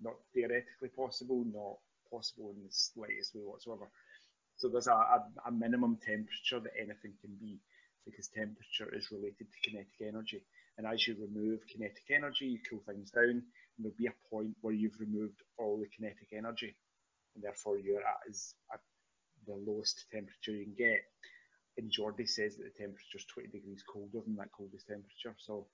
[0.00, 1.78] Not theoretically possible, not
[2.10, 3.88] possible in the slightest way whatsoever.
[4.56, 7.58] So there's a, a, a minimum temperature that anything can be
[8.04, 10.42] because temperature is related to kinetic energy.
[10.78, 13.44] And as you remove kinetic energy, you cool things down, and
[13.78, 16.74] there'll be a point where you've removed all the kinetic energy,
[17.34, 18.80] and therefore you're at, is at
[19.46, 21.04] the lowest temperature you can get.
[21.78, 25.34] And Geordi says that the temperature is 20 degrees colder than that coldest temperature.
[25.38, 25.66] So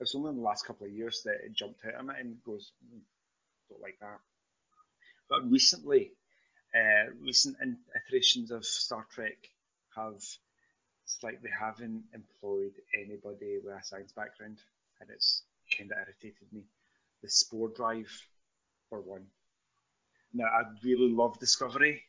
[0.00, 2.42] it's only in the last couple of years that it jumped out at me and
[2.44, 2.72] goes,
[3.68, 4.20] "Hmm, don't like that.
[5.28, 6.12] But recently,
[6.74, 9.50] uh, recent iterations of Star Trek
[9.96, 10.22] have
[11.04, 14.58] it's like they haven't employed anybody with a science background,
[15.00, 15.44] and it's
[15.76, 16.64] kind of irritated me.
[17.22, 18.10] The Spore Drive,
[18.90, 19.26] for one.
[20.34, 22.02] Now, I really love Discovery.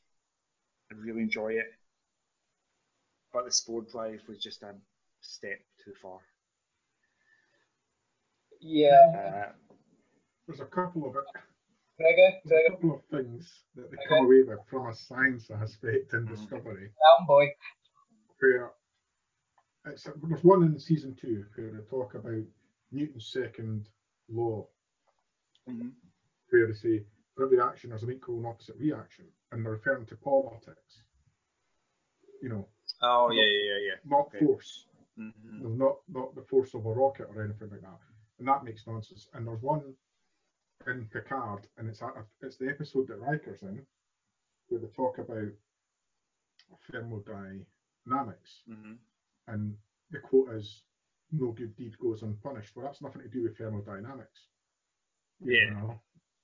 [0.92, 1.68] I really enjoy it.
[3.32, 4.76] But the Spore Drive was just a
[5.22, 6.20] step too far.
[8.62, 9.50] Yeah.
[9.50, 9.52] Uh,
[10.48, 11.24] There's a couple of it.
[12.00, 14.08] Gregor, There's a couple of things that they Okay.
[14.08, 16.30] come away with from a science aspect in Mhm.
[16.30, 17.54] Discovery, down boy.
[18.40, 18.72] where
[19.86, 22.44] it's, there's one in season two where they talk about
[22.92, 23.90] Newton's second
[24.30, 24.66] law,
[25.68, 25.94] mhm.
[26.50, 30.06] where they say for every action there's an equal and opposite reaction, and they're referring
[30.06, 31.04] to politics.
[32.42, 32.70] You know,
[33.02, 34.40] Oh, yeah, yeah, yeah, not Okay.
[34.40, 34.88] force.
[35.18, 35.32] yeah.
[35.32, 38.00] hmm No, not not the force of a rocket or anything like that.
[38.38, 39.28] And that makes nonsense.
[39.34, 39.98] And there's one
[40.88, 42.12] in Picard, and it's a,
[42.42, 43.86] it's the episode that Riker's in,
[44.68, 45.52] where they talk about
[46.92, 48.94] thermodynamics, hmm
[49.48, 49.76] and
[50.12, 50.84] the quote is,
[51.32, 54.48] "No good deed goes unpunished." Well, that's nothing to do with thermodynamics.
[55.44, 55.70] Yeah.
[55.72, 56.00] know?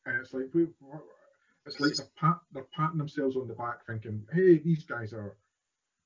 [0.05, 0.67] And it's like we,
[1.65, 5.37] it's like they're, pat, they're patting themselves on the back, thinking, "Hey, these guys are,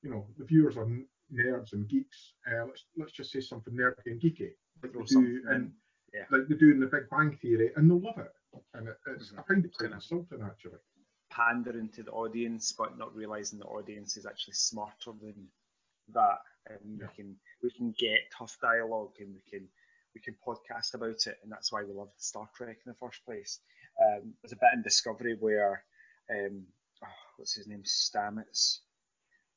[0.02, 0.86] you know, the viewers are
[1.32, 2.34] nerds and geeks.
[2.46, 5.72] Uh, let's let's just say something nerdy and geeky, like Throw they something do, and.
[6.12, 6.24] Yeah.
[6.30, 8.32] like they're doing the Big Bang Theory, and they'll love it.
[8.74, 9.38] And it, it's, Mhm.
[9.38, 10.78] I find it quite insulting, actually.
[11.30, 15.48] pandering to the audience, but not realizing the audience is actually smarter than
[16.08, 17.06] that, and Yeah.
[17.06, 19.68] we can we can get tough dialogue, and we can
[20.14, 23.24] we can podcast about it, and that's why we love Star Trek in the first
[23.24, 23.60] place.
[24.02, 25.84] Um, there's a bit in Discovery where
[26.30, 26.66] um,
[27.04, 28.80] oh, what's his name, Stamets,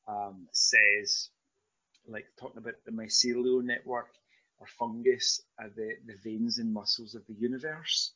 [0.06, 1.30] um, says
[2.06, 4.14] like talking about the mycelial network
[4.64, 8.12] or fungus are the, the veins and muscles of the universe.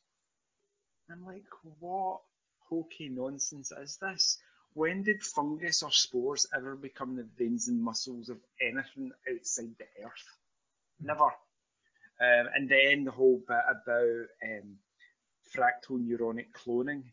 [1.11, 1.45] I'm like,
[1.79, 2.21] what
[2.69, 4.39] hokey nonsense is this?
[4.73, 9.85] When did fungus or spores ever become the veins and muscles of anything outside the
[10.03, 10.37] earth?
[10.99, 11.25] Never.
[12.21, 14.77] Um, and then the whole bit about um,
[15.55, 17.03] fractal neuronic cloning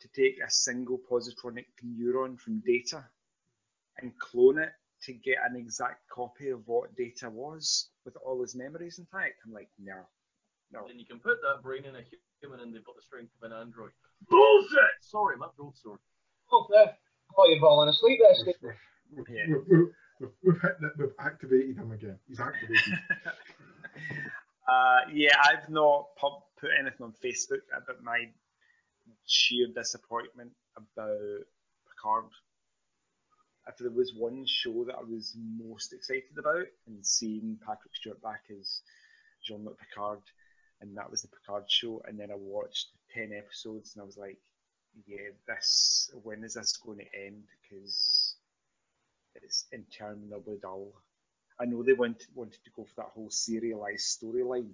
[0.00, 3.04] to take a single positronic neuron from data
[3.98, 4.72] and clone it
[5.06, 9.34] to get an exact copy of what data was with all his memories intact.
[9.46, 9.96] I'm like, no,
[10.72, 10.86] no.
[10.88, 12.02] And you can put that brain in a
[12.40, 13.90] human and they've got the strength of an android.
[14.28, 14.94] Bullshit!
[15.00, 15.98] Sorry, my throat's sore.
[16.52, 16.86] Oh, there.
[16.94, 18.54] I thought you'd fallen asleep there, Steve.
[18.62, 18.72] We've,
[19.16, 19.44] we've, Yeah.
[19.48, 19.88] we've, we've,
[20.20, 20.30] we've,
[20.62, 20.90] we've.
[20.98, 22.18] We've activated him again.
[22.28, 22.94] He's activated.
[24.68, 28.26] uh, yeah, I've not pub- put anything on Facebook about my
[29.26, 31.44] sheer disappointment about
[31.88, 32.24] Picard.
[33.66, 38.20] If there was one show that I was most excited about, and seeing Patrick Stewart
[38.22, 38.80] back as
[39.42, 40.20] Jean-Luc Picard,
[40.80, 44.18] and that was the Picard show, and then I watched ten episodes, and I was
[44.18, 44.38] like,
[45.06, 47.44] yeah, this when is this going to end?
[47.62, 48.36] Because
[49.34, 50.92] it's interminably dull.
[51.58, 54.72] I know they went, wanted to go for that whole serialized storyline,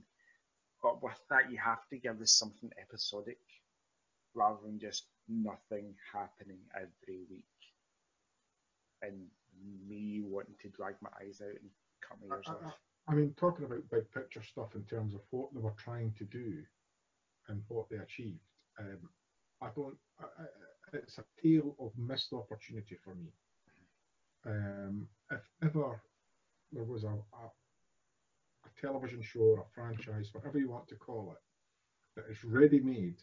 [0.82, 3.38] but with that, you have to give us something episodic
[4.34, 7.44] rather than just nothing happening every week.
[9.02, 9.26] And
[9.88, 12.74] me wanting to drag my eyes out and cut my ears I- off.
[13.08, 16.24] I mean, talking about big picture stuff in terms of what they were trying to
[16.24, 16.62] do
[17.48, 18.38] and what they achieved,
[18.78, 18.98] um,
[19.60, 19.96] I don't.
[20.20, 20.46] I, I,
[20.92, 23.32] it's a tale of missed opportunity for me.
[24.46, 26.00] Um, if ever
[26.72, 27.50] there was a, a
[28.64, 32.80] a television show or a franchise, whatever you want to call it, that is ready
[32.80, 33.16] made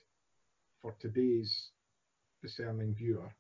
[0.82, 1.70] for today's
[2.42, 3.34] discerning viewer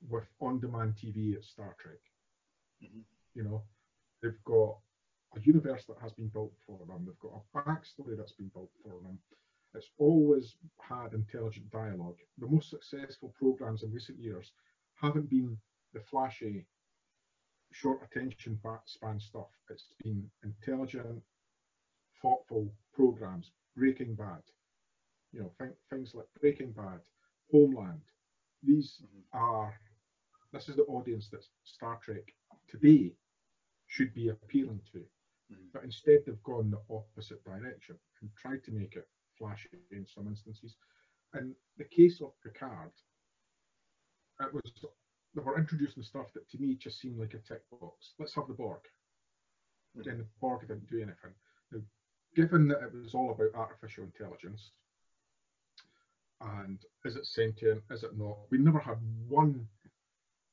[0.00, 2.00] with on demand TV, at Star Trek.
[2.82, 3.04] Mhm.
[3.34, 3.62] You know,
[4.22, 4.80] they've got
[5.36, 8.70] a universe that has been built for them, they've got a backstory that's been built
[8.82, 9.18] for them.
[9.74, 12.18] It's always had intelligent dialogue.
[12.38, 14.52] The most successful programs in recent years
[14.94, 15.60] haven't been
[15.92, 16.66] the flashy,
[17.72, 19.50] short attention span stuff.
[19.70, 21.22] It's been intelligent,
[22.22, 23.52] thoughtful programs.
[23.76, 24.42] Breaking Bad,
[25.32, 27.00] you know, th- things like Breaking Bad,
[27.52, 28.02] Homeland.
[28.62, 29.22] These Mhm.
[29.32, 29.80] are.
[30.52, 32.34] This is the audience that Star Trek
[32.68, 33.12] today
[33.86, 35.06] should be appealing to.
[35.50, 35.72] Mhm.
[35.72, 40.26] But instead, they've gone the opposite direction and tried to make it flashy in some
[40.26, 40.76] instances.
[41.34, 42.92] In the case of Picard,
[44.40, 44.62] it was
[45.34, 48.14] they were introducing stuff that to me just seemed like a tick box.
[48.18, 48.80] Let's have the Borg.
[49.98, 51.34] Again, the Borg didn't do anything.
[51.70, 51.82] Now,
[52.34, 54.72] given that it was all about artificial intelligence
[56.40, 59.68] and is it sentient, is it not, we never had one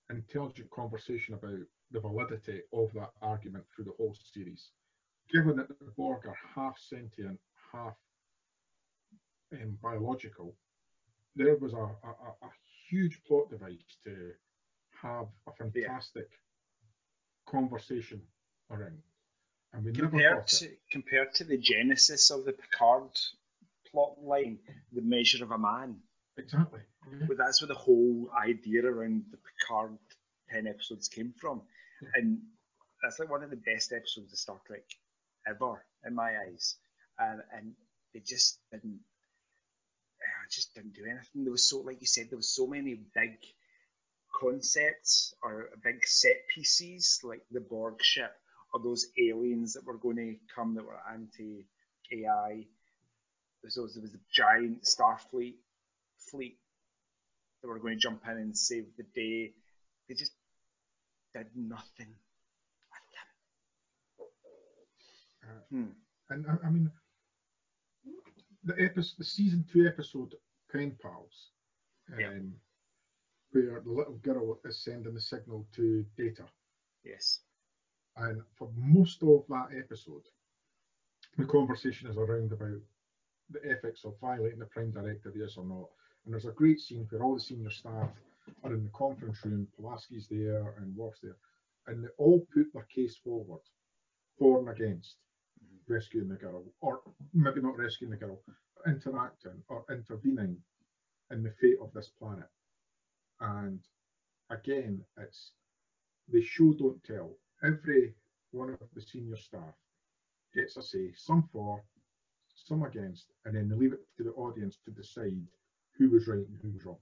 [0.10, 1.60] intelligent conversation about
[1.92, 4.70] the validity of that argument through the whole series.
[5.32, 7.40] Given that the Borg are half sentient,
[7.72, 7.96] half
[9.54, 10.56] um, biological,
[11.36, 11.90] there was a, a,
[12.44, 12.50] a-
[12.88, 14.32] huge plot device to
[15.02, 16.28] have a fantastic
[17.50, 18.22] conversation
[18.70, 19.02] around.
[19.74, 20.80] And we compared to it.
[20.92, 23.10] compared to the genesis of the Picard
[23.92, 24.60] plot line,
[24.94, 25.96] the measure of a man.
[26.38, 26.82] Exactly.
[27.12, 27.26] Yeah.
[27.28, 29.98] But that's where the whole idea around the Picard
[30.50, 31.62] ten episodes came from,
[32.02, 32.10] Yeah.
[32.16, 32.40] and
[33.02, 34.84] that's like one of the best episodes of Star Trek
[35.48, 36.76] ever in my eyes.
[37.18, 37.74] And and
[38.14, 39.00] they just didn't,
[40.22, 41.44] uh, just didn't do anything.
[41.44, 43.38] There was so, like you said, there was so many big
[44.34, 48.34] concepts or big set pieces, like the Borg ship
[48.74, 51.66] or those aliens that were going to come that were anti
[52.12, 52.66] AI.
[53.62, 55.56] There was, there was the giant Starfleet
[56.30, 56.58] fleet
[57.62, 59.52] that were going to jump in and save the day.
[60.08, 60.34] They just
[61.34, 62.16] did nothing
[65.44, 65.62] Uh.
[65.70, 65.86] Hmm.
[66.30, 66.90] And I, I mean,
[68.64, 70.34] the episode, the season two episode,
[70.72, 71.52] Pen Pals,
[72.14, 72.40] um, Yeah.
[73.52, 76.46] where the little girl is sending the signal to Data,
[77.04, 77.42] Yes.
[78.18, 80.24] and for most of that episode,
[81.38, 82.82] the conversation is around about
[83.52, 85.90] the ethics of violating the Prime Directive, yes or not.
[86.26, 88.10] And there's a great scene where all the senior staff
[88.64, 91.38] are in the conference room, Pulaski's there and Worf's there,
[91.88, 93.62] and they all put their case forward
[94.40, 95.18] for and against
[95.64, 95.94] mm-hmm.
[95.94, 97.02] rescuing the girl, or
[97.34, 98.42] maybe not rescuing the girl,
[98.88, 100.58] interacting or intervening
[101.32, 102.50] in the fate of this planet.
[103.40, 103.80] And
[104.50, 105.52] again, it's
[106.32, 107.38] the show don't tell.
[107.64, 108.16] Every
[108.52, 109.76] one of the senior staff
[110.56, 111.84] gets a say, some for,
[112.56, 115.42] some against, and then they leave it to the audience to decide
[115.98, 116.98] who was right and who was wrong.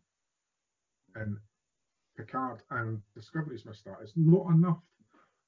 [1.15, 1.37] And
[2.17, 3.97] Picard and Discovery's missed that.
[4.01, 4.79] It's not enough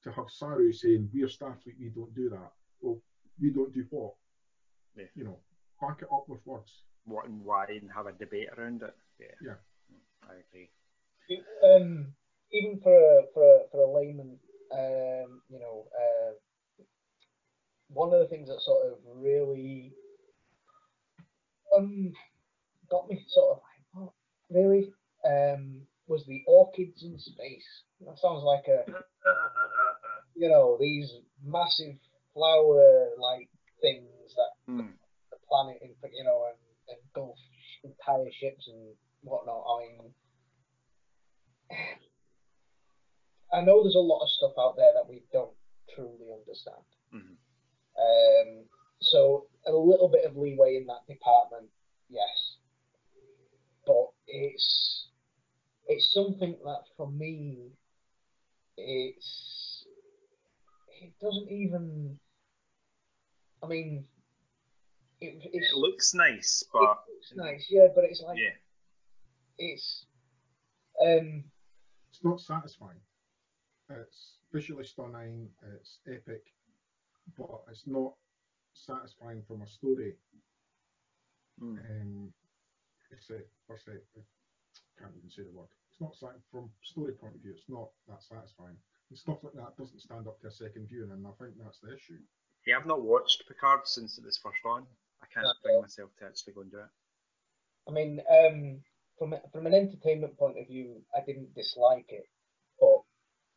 [0.04, 2.52] to have Saru saying, We're Starfleet, we don't do that.
[2.80, 3.00] Well,
[3.40, 4.14] we don't do what?
[4.96, 5.04] Yeah.
[5.14, 5.38] You know,
[5.80, 6.82] back it up with words.
[7.04, 8.94] What and why, and have a debate around it.
[9.20, 9.26] Yeah.
[9.40, 9.54] Yeah.
[10.28, 10.70] I agree.
[11.64, 12.12] um,
[12.52, 14.38] even for a, for a, for a layman,
[14.72, 16.32] um, you know, uh,
[17.88, 19.92] one of the things that sort of really
[21.76, 22.12] um,
[22.88, 24.12] got me sort of like, what,
[24.50, 24.92] really,
[25.24, 27.66] um, was the orchids in space.
[28.00, 28.84] That sounds like a,
[30.34, 31.10] you know, these
[31.42, 31.96] massive
[32.34, 33.48] flower-like
[33.80, 34.92] things that Hmm.
[35.30, 36.58] the planet, in, you know, and
[36.98, 37.38] engulf
[37.82, 39.64] entire ships and whatnot.
[39.66, 40.14] I mean,
[43.52, 45.56] I know there's a lot of stuff out there that we don't
[45.94, 46.84] truly understand.
[47.12, 47.36] Mhm.
[47.98, 48.68] Um,
[49.00, 51.70] so a little bit of leeway in that department,
[52.08, 52.45] yes,
[53.86, 55.08] but it's
[55.86, 57.70] it's something that for me,
[58.76, 59.86] it's
[61.02, 62.18] it doesn't even.
[63.62, 64.04] I mean,
[65.20, 68.54] it, it's It looks nice, but it's nice, yeah, but it's like yeah,
[69.58, 70.06] it's
[71.04, 71.44] um
[72.10, 73.00] It's not satisfying.
[73.88, 76.42] It's visually stunning, it's epic,
[77.38, 78.14] but it's not
[78.74, 80.14] satisfying from a story
[81.58, 81.78] Hmm.
[81.78, 82.32] um,
[83.10, 84.24] perse- perspective.
[84.98, 85.68] Can't even say the word.
[85.90, 87.52] It's not sat- from story point of view.
[87.52, 88.76] It's not that satisfying.
[89.10, 91.78] And stuff like that doesn't stand up to a second viewing, and I think that's
[91.80, 92.18] the issue.
[92.66, 92.76] yeah.
[92.78, 94.86] I've not watched Picard since it was first on.
[95.22, 95.52] I can't No.
[95.62, 96.90] bring myself to actually go and do it.
[97.88, 98.82] I mean, um,
[99.18, 102.28] from from an entertainment point of view, I didn't dislike it,
[102.80, 103.02] but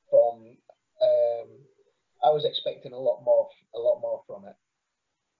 [0.09, 0.57] from
[1.01, 1.65] um,
[2.23, 4.55] I was expecting a lot more, a lot more from it,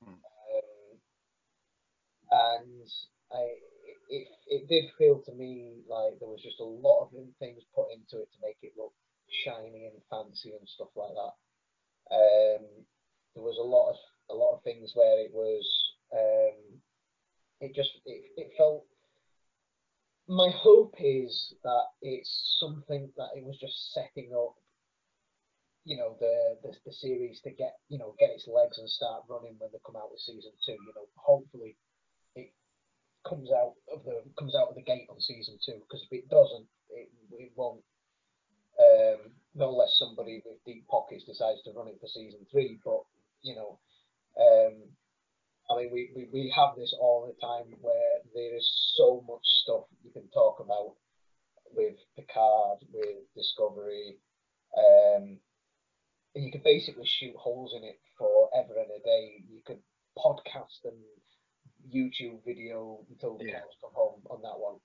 [0.02, 0.14] Hmm.
[0.14, 1.02] um,
[2.32, 2.90] and
[3.32, 3.60] I
[4.10, 7.94] it, it did feel to me like there was just a lot of things put
[7.94, 8.94] into it to make it look
[9.46, 11.36] shiny and fancy and stuff like that.
[12.10, 12.66] Um,
[13.36, 13.98] there was a lot of
[14.32, 15.66] a lot of things where it was
[16.14, 16.82] um,
[17.62, 18.86] it just it, it felt
[20.28, 24.56] my hope is that it's something that it was just setting up
[25.86, 29.24] you know the, the the series to get you know get its legs and start
[29.30, 31.76] running when they come out with season two you know hopefully
[33.28, 36.30] comes out of the comes out of the gate on season two because if it
[36.30, 37.84] doesn't it, it won't
[38.80, 43.02] um no unless somebody with deep pockets decides to run it for season three but
[43.42, 43.80] you know
[44.40, 44.90] um
[45.70, 48.68] I mean, we, we, we have this all the time where there is
[48.98, 50.96] so much stuff you can talk about
[51.72, 54.18] with Picard, with Discovery,
[54.76, 55.38] um,
[56.34, 59.44] and you could basically shoot holes in it forever and a day.
[59.48, 59.80] You could
[60.18, 60.98] podcast and
[61.88, 63.60] YouTube video until the Yeah.
[63.62, 64.80] cows come home on that one.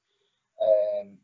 [0.60, 1.18] Um,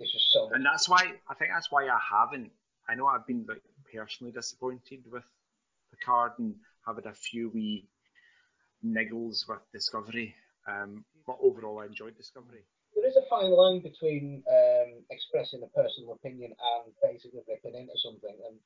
[0.00, 0.50] just so.
[0.52, 2.52] And that's why I think that's why I haven't.
[2.88, 3.62] I know I've been like
[3.92, 5.24] personally disappointed with
[5.90, 6.54] Picard and
[6.86, 7.88] have had a few wee
[8.84, 10.34] niggles with Discovery.
[10.66, 12.64] Um, but overall, I enjoyed Discovery.
[12.94, 17.92] there is a fine line between um, expressing a personal opinion and basically ripping into
[17.96, 18.36] something.
[18.48, 18.56] And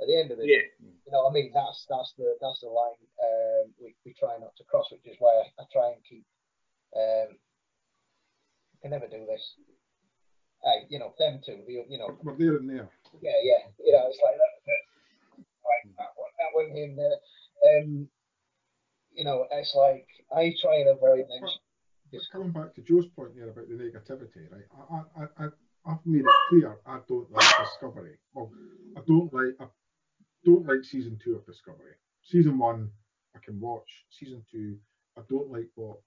[0.00, 0.66] At the end of the Yeah.
[0.80, 4.36] you know, what I mean, that's that's the that's the line um, we we try
[4.38, 6.24] not to cross, which is why I, I try and keep.
[6.96, 9.54] Um, I can never do this.
[10.62, 12.88] Hey, you know, them two, the, you know, We're there and there.
[13.20, 14.54] yeah, yeah, you know, it's like that.
[15.64, 17.18] Right, that one, that one in there.
[17.64, 18.08] Um,
[19.12, 21.60] you know, it's like I try and avoid mention.
[22.12, 24.68] But coming back to Joe's point there about the negativity, right?
[24.90, 25.48] I, I, I,
[25.86, 28.18] I've made it clear I don't like Discovery.
[28.34, 28.50] Well,
[28.96, 29.66] I don't like I
[30.44, 31.94] don't like season two of Discovery.
[32.22, 32.90] Season one,
[33.34, 34.04] I can watch.
[34.10, 34.76] Season two,
[35.16, 35.98] I don't like what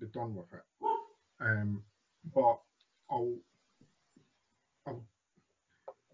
[0.00, 0.62] they've done with it.
[1.40, 1.82] Um,
[2.34, 2.58] but
[3.10, 3.36] I'll,
[4.86, 5.04] I'll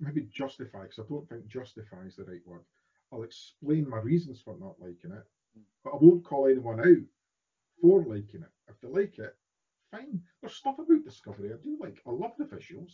[0.01, 2.63] maybe justify because I don't think justify is the right word.
[3.13, 5.25] I'll explain my reasons for not liking it,
[5.85, 7.05] but I won't call anyone out
[7.81, 8.51] for liking it.
[8.69, 9.35] If they like it,
[9.91, 10.21] fine.
[10.41, 12.01] There's stuff about Discovery I do like.
[12.07, 12.93] I love the visuals.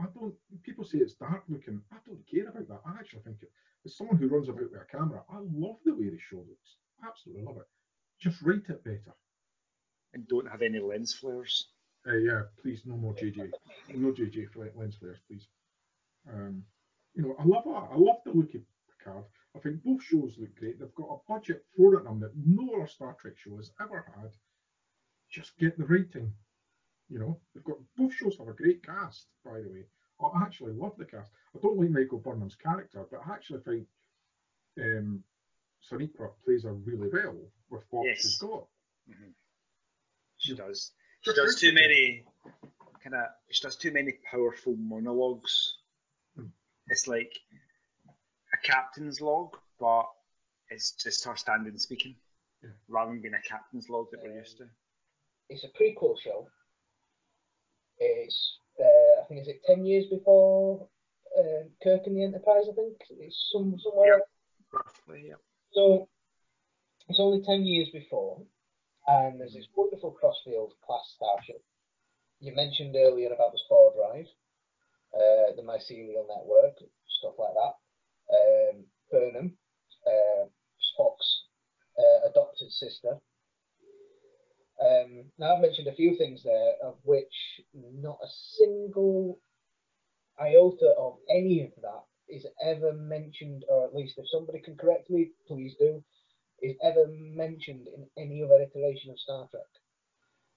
[0.00, 0.34] I don't.
[0.62, 1.80] People say it's dark looking.
[1.92, 2.80] I don't care about that.
[2.86, 3.50] I actually think it.
[3.84, 6.76] As someone who runs about with a camera, I love the way the show looks.
[7.06, 7.68] Absolutely love it.
[8.20, 9.14] Just write it better.
[10.14, 11.68] And don't have any lens flares.
[12.06, 13.50] Uh, yeah, please, no more JJ.
[13.94, 15.46] No JJ lens flares, please.
[16.32, 16.62] Um,
[17.14, 17.88] you know, I love that.
[17.92, 18.62] I love the look of
[18.98, 19.24] Picard.
[19.56, 20.78] I think both shows look great.
[20.78, 24.04] They've got a budget thrown at them that no other Star Trek show has ever
[24.16, 24.30] had.
[25.30, 26.32] Just get the writing.
[27.10, 29.84] You know, they've got both shows have a great cast, by the way.
[30.20, 31.30] I actually love the cast.
[31.54, 33.86] I don't like Michael Burnham's character, but I actually think
[34.80, 35.22] um,
[35.90, 37.36] Sonequa plays her really well
[37.70, 38.22] with what Yes.
[38.22, 38.66] she's got.
[40.38, 40.56] She Yeah.
[40.56, 40.92] does.
[41.22, 42.24] She does too many
[43.02, 43.26] kind of.
[43.50, 45.78] She does too many powerful monologues.
[46.36, 46.46] Hmm.
[46.88, 47.38] It's like
[48.52, 50.06] a captain's log, but
[50.68, 52.16] it's just her standing speaking,
[52.62, 52.70] Yeah.
[52.88, 54.68] rather than being a captain's log that we're used to.
[55.48, 56.50] It's a prequel show.
[57.98, 60.88] It's uh, I think is it ten years before
[61.38, 62.64] uh, Kirk and the Enterprise.
[62.70, 64.20] I think it's some somewhere.
[64.72, 65.40] Roughly, yeah.
[65.72, 66.08] So
[67.08, 68.42] it's only 10 years before,
[69.06, 71.62] and there's this wonderful Crossfield class starship.
[72.40, 74.26] You mentioned earlier about the Spore Drive,
[75.14, 76.76] uh, the mycelial network,
[77.18, 77.74] stuff like that.
[78.30, 79.52] Um, Burnham,
[80.06, 80.46] uh,
[80.78, 81.44] Spock's
[81.98, 83.16] uh, adopted sister.
[84.80, 87.34] Um, now, I've mentioned a few things there, of which
[87.74, 89.40] not a single
[90.40, 95.10] iota of any of that is ever mentioned, or at least if somebody can correct
[95.10, 96.02] me, please do,
[96.62, 99.62] is ever mentioned in any other iteration of Star Trek.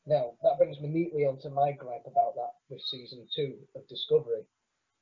[0.05, 4.43] Now, that brings me neatly onto my gripe about that with season two of Discovery,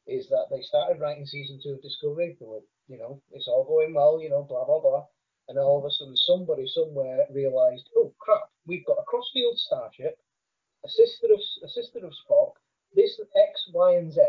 [0.08, 3.64] is that they started writing season two of Discovery, they were, you know, it's all
[3.64, 5.06] going well, you know, blah, blah, blah,
[5.48, 10.22] and all of a sudden somebody somewhere realised, oh crap, we've got a crossfield starship,
[10.86, 12.54] a sister of, a sister of Spock,
[12.96, 14.22] this X, Y, and Z,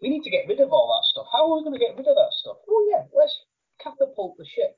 [0.00, 1.26] we need to get rid of all that stuff.
[1.32, 2.58] How are we going to get rid of that stuff?
[2.68, 3.34] Oh yeah, let's
[3.82, 4.76] catapult the ship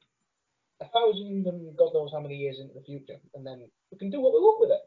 [0.81, 4.11] a thousand and God knows how many years into the future, and then we can
[4.11, 4.81] do what we want with it.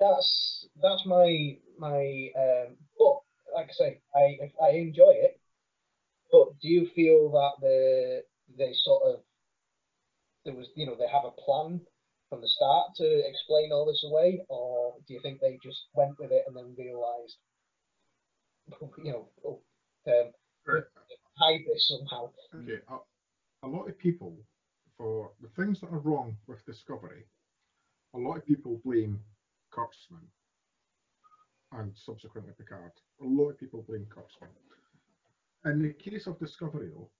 [0.00, 2.30] That's that's my my.
[2.36, 3.20] Um, but
[3.54, 5.38] like I say, I I enjoy it.
[6.32, 8.22] But do you feel that the
[8.56, 9.20] they sort of
[10.44, 11.80] there was you know they have a plan
[12.28, 16.12] from the start to explain all this away, or do you think they just went
[16.18, 17.36] with it and then realised,
[19.04, 19.60] you know, oh,
[20.06, 20.32] um,
[20.66, 20.84] Right.
[21.38, 22.30] hide this somehow?
[22.54, 24.36] Okay, a, a lot of people,
[24.96, 27.24] for the things that are wrong with Discovery,
[28.14, 29.18] a lot of people blame
[29.72, 30.26] Kurtzman
[31.72, 32.92] and subsequently Picard.
[33.22, 34.50] A lot of people blame Kurtzman.
[35.64, 37.10] In the case of Discovery, though,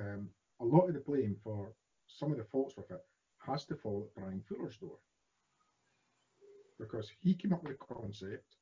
[0.00, 0.28] um,
[0.60, 1.72] a lot of the blame for
[2.08, 3.04] some of the faults with it
[3.46, 4.98] has to fall at Bryan Fuller's door.
[6.78, 8.56] Because he came up with the concept,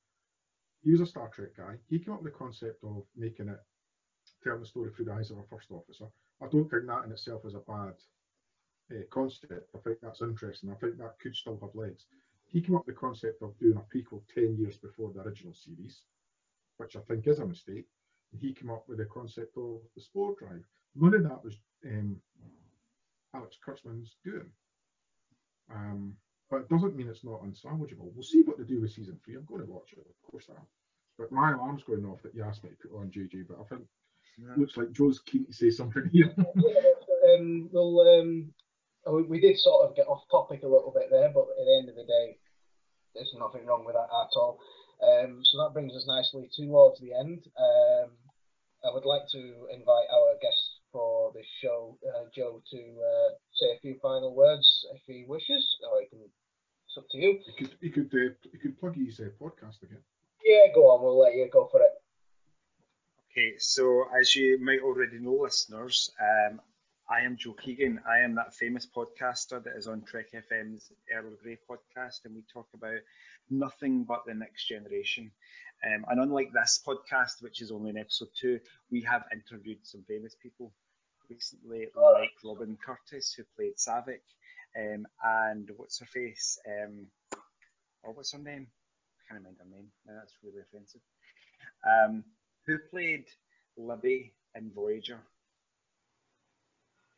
[0.82, 3.61] he was a Star Trek guy, he came up with the concept of making it
[4.42, 6.07] telling the story through the eyes of a first officer.
[6.42, 7.94] I don't think that in itself is a bad
[8.90, 9.70] uh, concept.
[9.74, 10.70] I think that's interesting.
[10.70, 12.07] I think that could still have legs.
[12.47, 15.55] He came up with the concept of doing a prequel 10 years before the original
[15.55, 16.03] series,
[16.76, 17.86] which I think is a mistake.
[18.38, 20.64] He came up with the concept of the Spore Drive.
[20.94, 22.16] None of that was um,
[23.37, 24.51] Alex Kurtzman's doing.
[25.72, 26.14] Um,
[26.51, 28.12] but it doesn't mean it's not unsalvageable.
[28.14, 29.34] We'll see what they do with season three.
[29.37, 30.66] I'm going to watch it, of course I am.
[31.18, 33.64] But my alarm's going off that you asked me to put on JJ, but I
[33.64, 33.82] think
[34.39, 36.32] it looks like Joe's keen to say something here.
[36.39, 38.53] um, well, um,
[39.11, 41.78] we, we did sort of get off topic a little bit there, but at the
[41.80, 42.39] end of the day,
[43.14, 44.61] there's nothing wrong with that at all.
[45.03, 47.45] Um, so that brings us nicely towards the end.
[47.59, 48.11] Um,
[48.84, 50.66] I would like to invite our guest
[50.97, 55.76] for this show, uh, Joe, to uh, say a few final words if he wishes,
[55.92, 56.20] or he can.
[56.20, 57.38] It's up to you.
[57.44, 60.01] He could he could uh, he could plug his uh, podcast again.
[60.42, 61.03] Yeah, go on.
[61.03, 61.92] We'll let you go for it.
[63.30, 66.61] Okay, so as you might already know, listeners, um,
[67.11, 68.01] I am Joe Keegan.
[68.09, 72.42] I am that famous podcaster that is on Trek FM's Earl Grey podcast, and we
[72.51, 73.01] talk about
[73.51, 75.30] nothing but the next generation.
[75.84, 78.59] Um, and unlike this podcast, which is only in episode two,
[78.90, 80.72] we have interviewed some famous people
[81.31, 84.22] recently, like Robin Curtis, who played Saavik,
[84.79, 86.59] um, and what's her face?
[86.66, 87.07] Um,
[88.07, 88.66] oh, what's her name?
[89.18, 89.89] I can't remember her name.
[90.07, 91.01] No, that's really offensive.
[91.87, 92.24] Um,
[92.66, 93.24] who played
[93.77, 95.20] Libby in Voyager?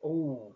[0.04, 0.52] Oh,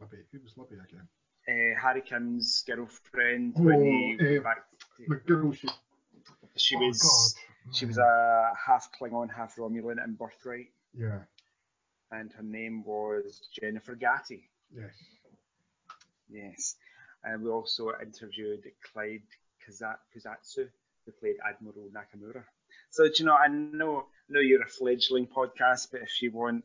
[0.00, 0.18] Libby.
[0.32, 1.08] Who was Libby again?
[1.48, 4.64] Uh, Harry Kim's girlfriend Oh, when he went back.
[5.08, 5.68] The girl she.
[6.56, 7.34] She oh, was
[7.66, 7.74] God.
[7.74, 11.20] she was a half Klingon, half Romulan in Birthright, Yeah.
[12.10, 14.48] And her name was Jennifer Gatti.
[14.74, 14.94] Yes.
[16.30, 16.76] Yes,
[17.24, 19.22] and we also interviewed Clyde
[19.66, 20.68] Kaza- Kusatsu,
[21.04, 22.44] who played Admiral Nakamura.
[22.90, 26.64] So, do you know, I know, know you're a fledgling podcast, but if you want,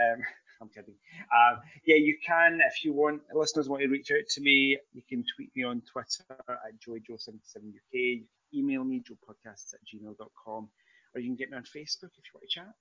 [0.00, 0.22] um,
[0.62, 0.94] I'm kidding.
[1.34, 5.02] Um, yeah, you can, if you want, listeners want to reach out to me, you
[5.08, 7.92] can tweet me on Twitter at joyjoe77uk.
[7.92, 10.68] You can email me, joepodcasts at gmail.com,
[11.14, 12.74] or you can get me on Facebook if you want to chat.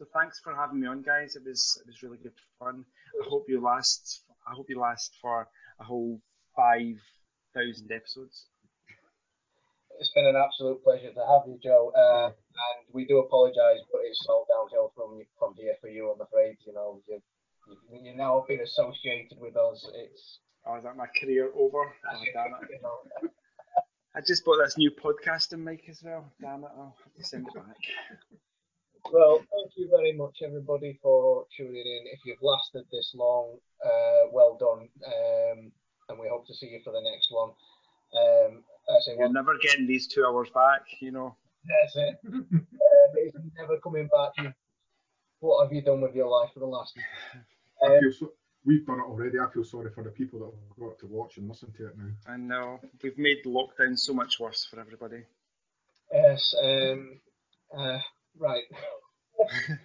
[0.00, 1.36] So thanks for having me on, guys.
[1.36, 2.86] It was it was really good fun.
[3.20, 4.24] I hope you last.
[4.48, 5.46] I hope you last for
[5.78, 6.22] a whole
[6.56, 6.96] five
[7.52, 8.46] thousand episodes.
[10.00, 11.92] it's been an absolute pleasure to have you, Joe.
[11.92, 16.08] Uh, and we do apologise, but it's all downhill from from here for you.
[16.08, 16.56] I'm afraid.
[16.66, 17.20] You know, you
[17.68, 19.86] you you now been associated with us.
[19.96, 21.92] It's Oh, is that my career over?
[22.08, 22.70] Oh, damn it.
[22.72, 23.28] you know,
[24.16, 26.24] I just bought this new podcasting mic as well.
[26.40, 27.76] Damn it, I'll have to send it back.
[29.12, 32.04] Well, thank you very much, everybody, for tuning in.
[32.12, 34.88] If you've lasted this long, uh, well done.
[35.06, 35.72] Um,
[36.08, 37.50] and we hope to see you for the next one.
[38.16, 41.34] Um, I say, You're well, never getting these two hours back, you know.
[41.66, 42.20] that's it.
[43.02, 44.32] Um, it's never coming back.
[44.38, 44.52] You,
[45.40, 46.96] what have you done with your life for the last?
[47.82, 48.32] I Um, so.
[48.64, 49.38] We've done it already.
[49.38, 51.96] I feel sorry for the people that have got to watch and listen to it
[51.96, 52.10] now.
[52.26, 52.78] I know.
[53.02, 55.22] We've made lockdown so much worse for everybody.
[56.12, 56.54] Yes.
[56.62, 57.20] Um,
[57.76, 57.98] uh,
[58.38, 58.64] right.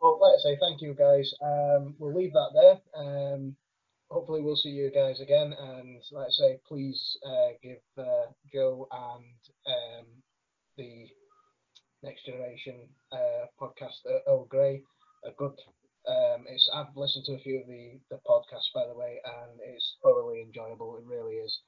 [0.00, 1.32] well, let's say thank you, guys.
[1.42, 2.78] Um, we'll leave that there.
[2.94, 3.56] Um,
[4.10, 5.54] hopefully, we'll see you guys again.
[5.58, 10.06] And let's say, please uh, give uh, Joe and um,
[10.76, 11.06] the
[12.02, 14.82] Next Generation uh, podcast, uh, Earl Grey,
[15.24, 15.54] a good.
[16.06, 19.58] Um, it's I've listened to a few of the the podcasts, by the way, and
[19.60, 20.96] it's thoroughly enjoyable.
[20.96, 21.58] It really is.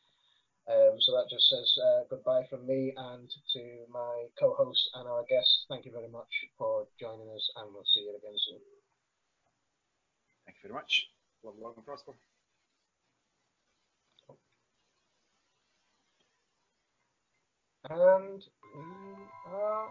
[0.70, 5.24] Um, so that just says uh, goodbye from me and to my co-host and our
[5.28, 5.66] guests.
[5.68, 8.60] Thank you very much for joining us, and we'll see you again soon.
[10.46, 11.08] Thank you very much.
[11.42, 12.12] Love, long and prosper.
[17.88, 18.42] And
[18.76, 18.82] we
[19.50, 19.88] are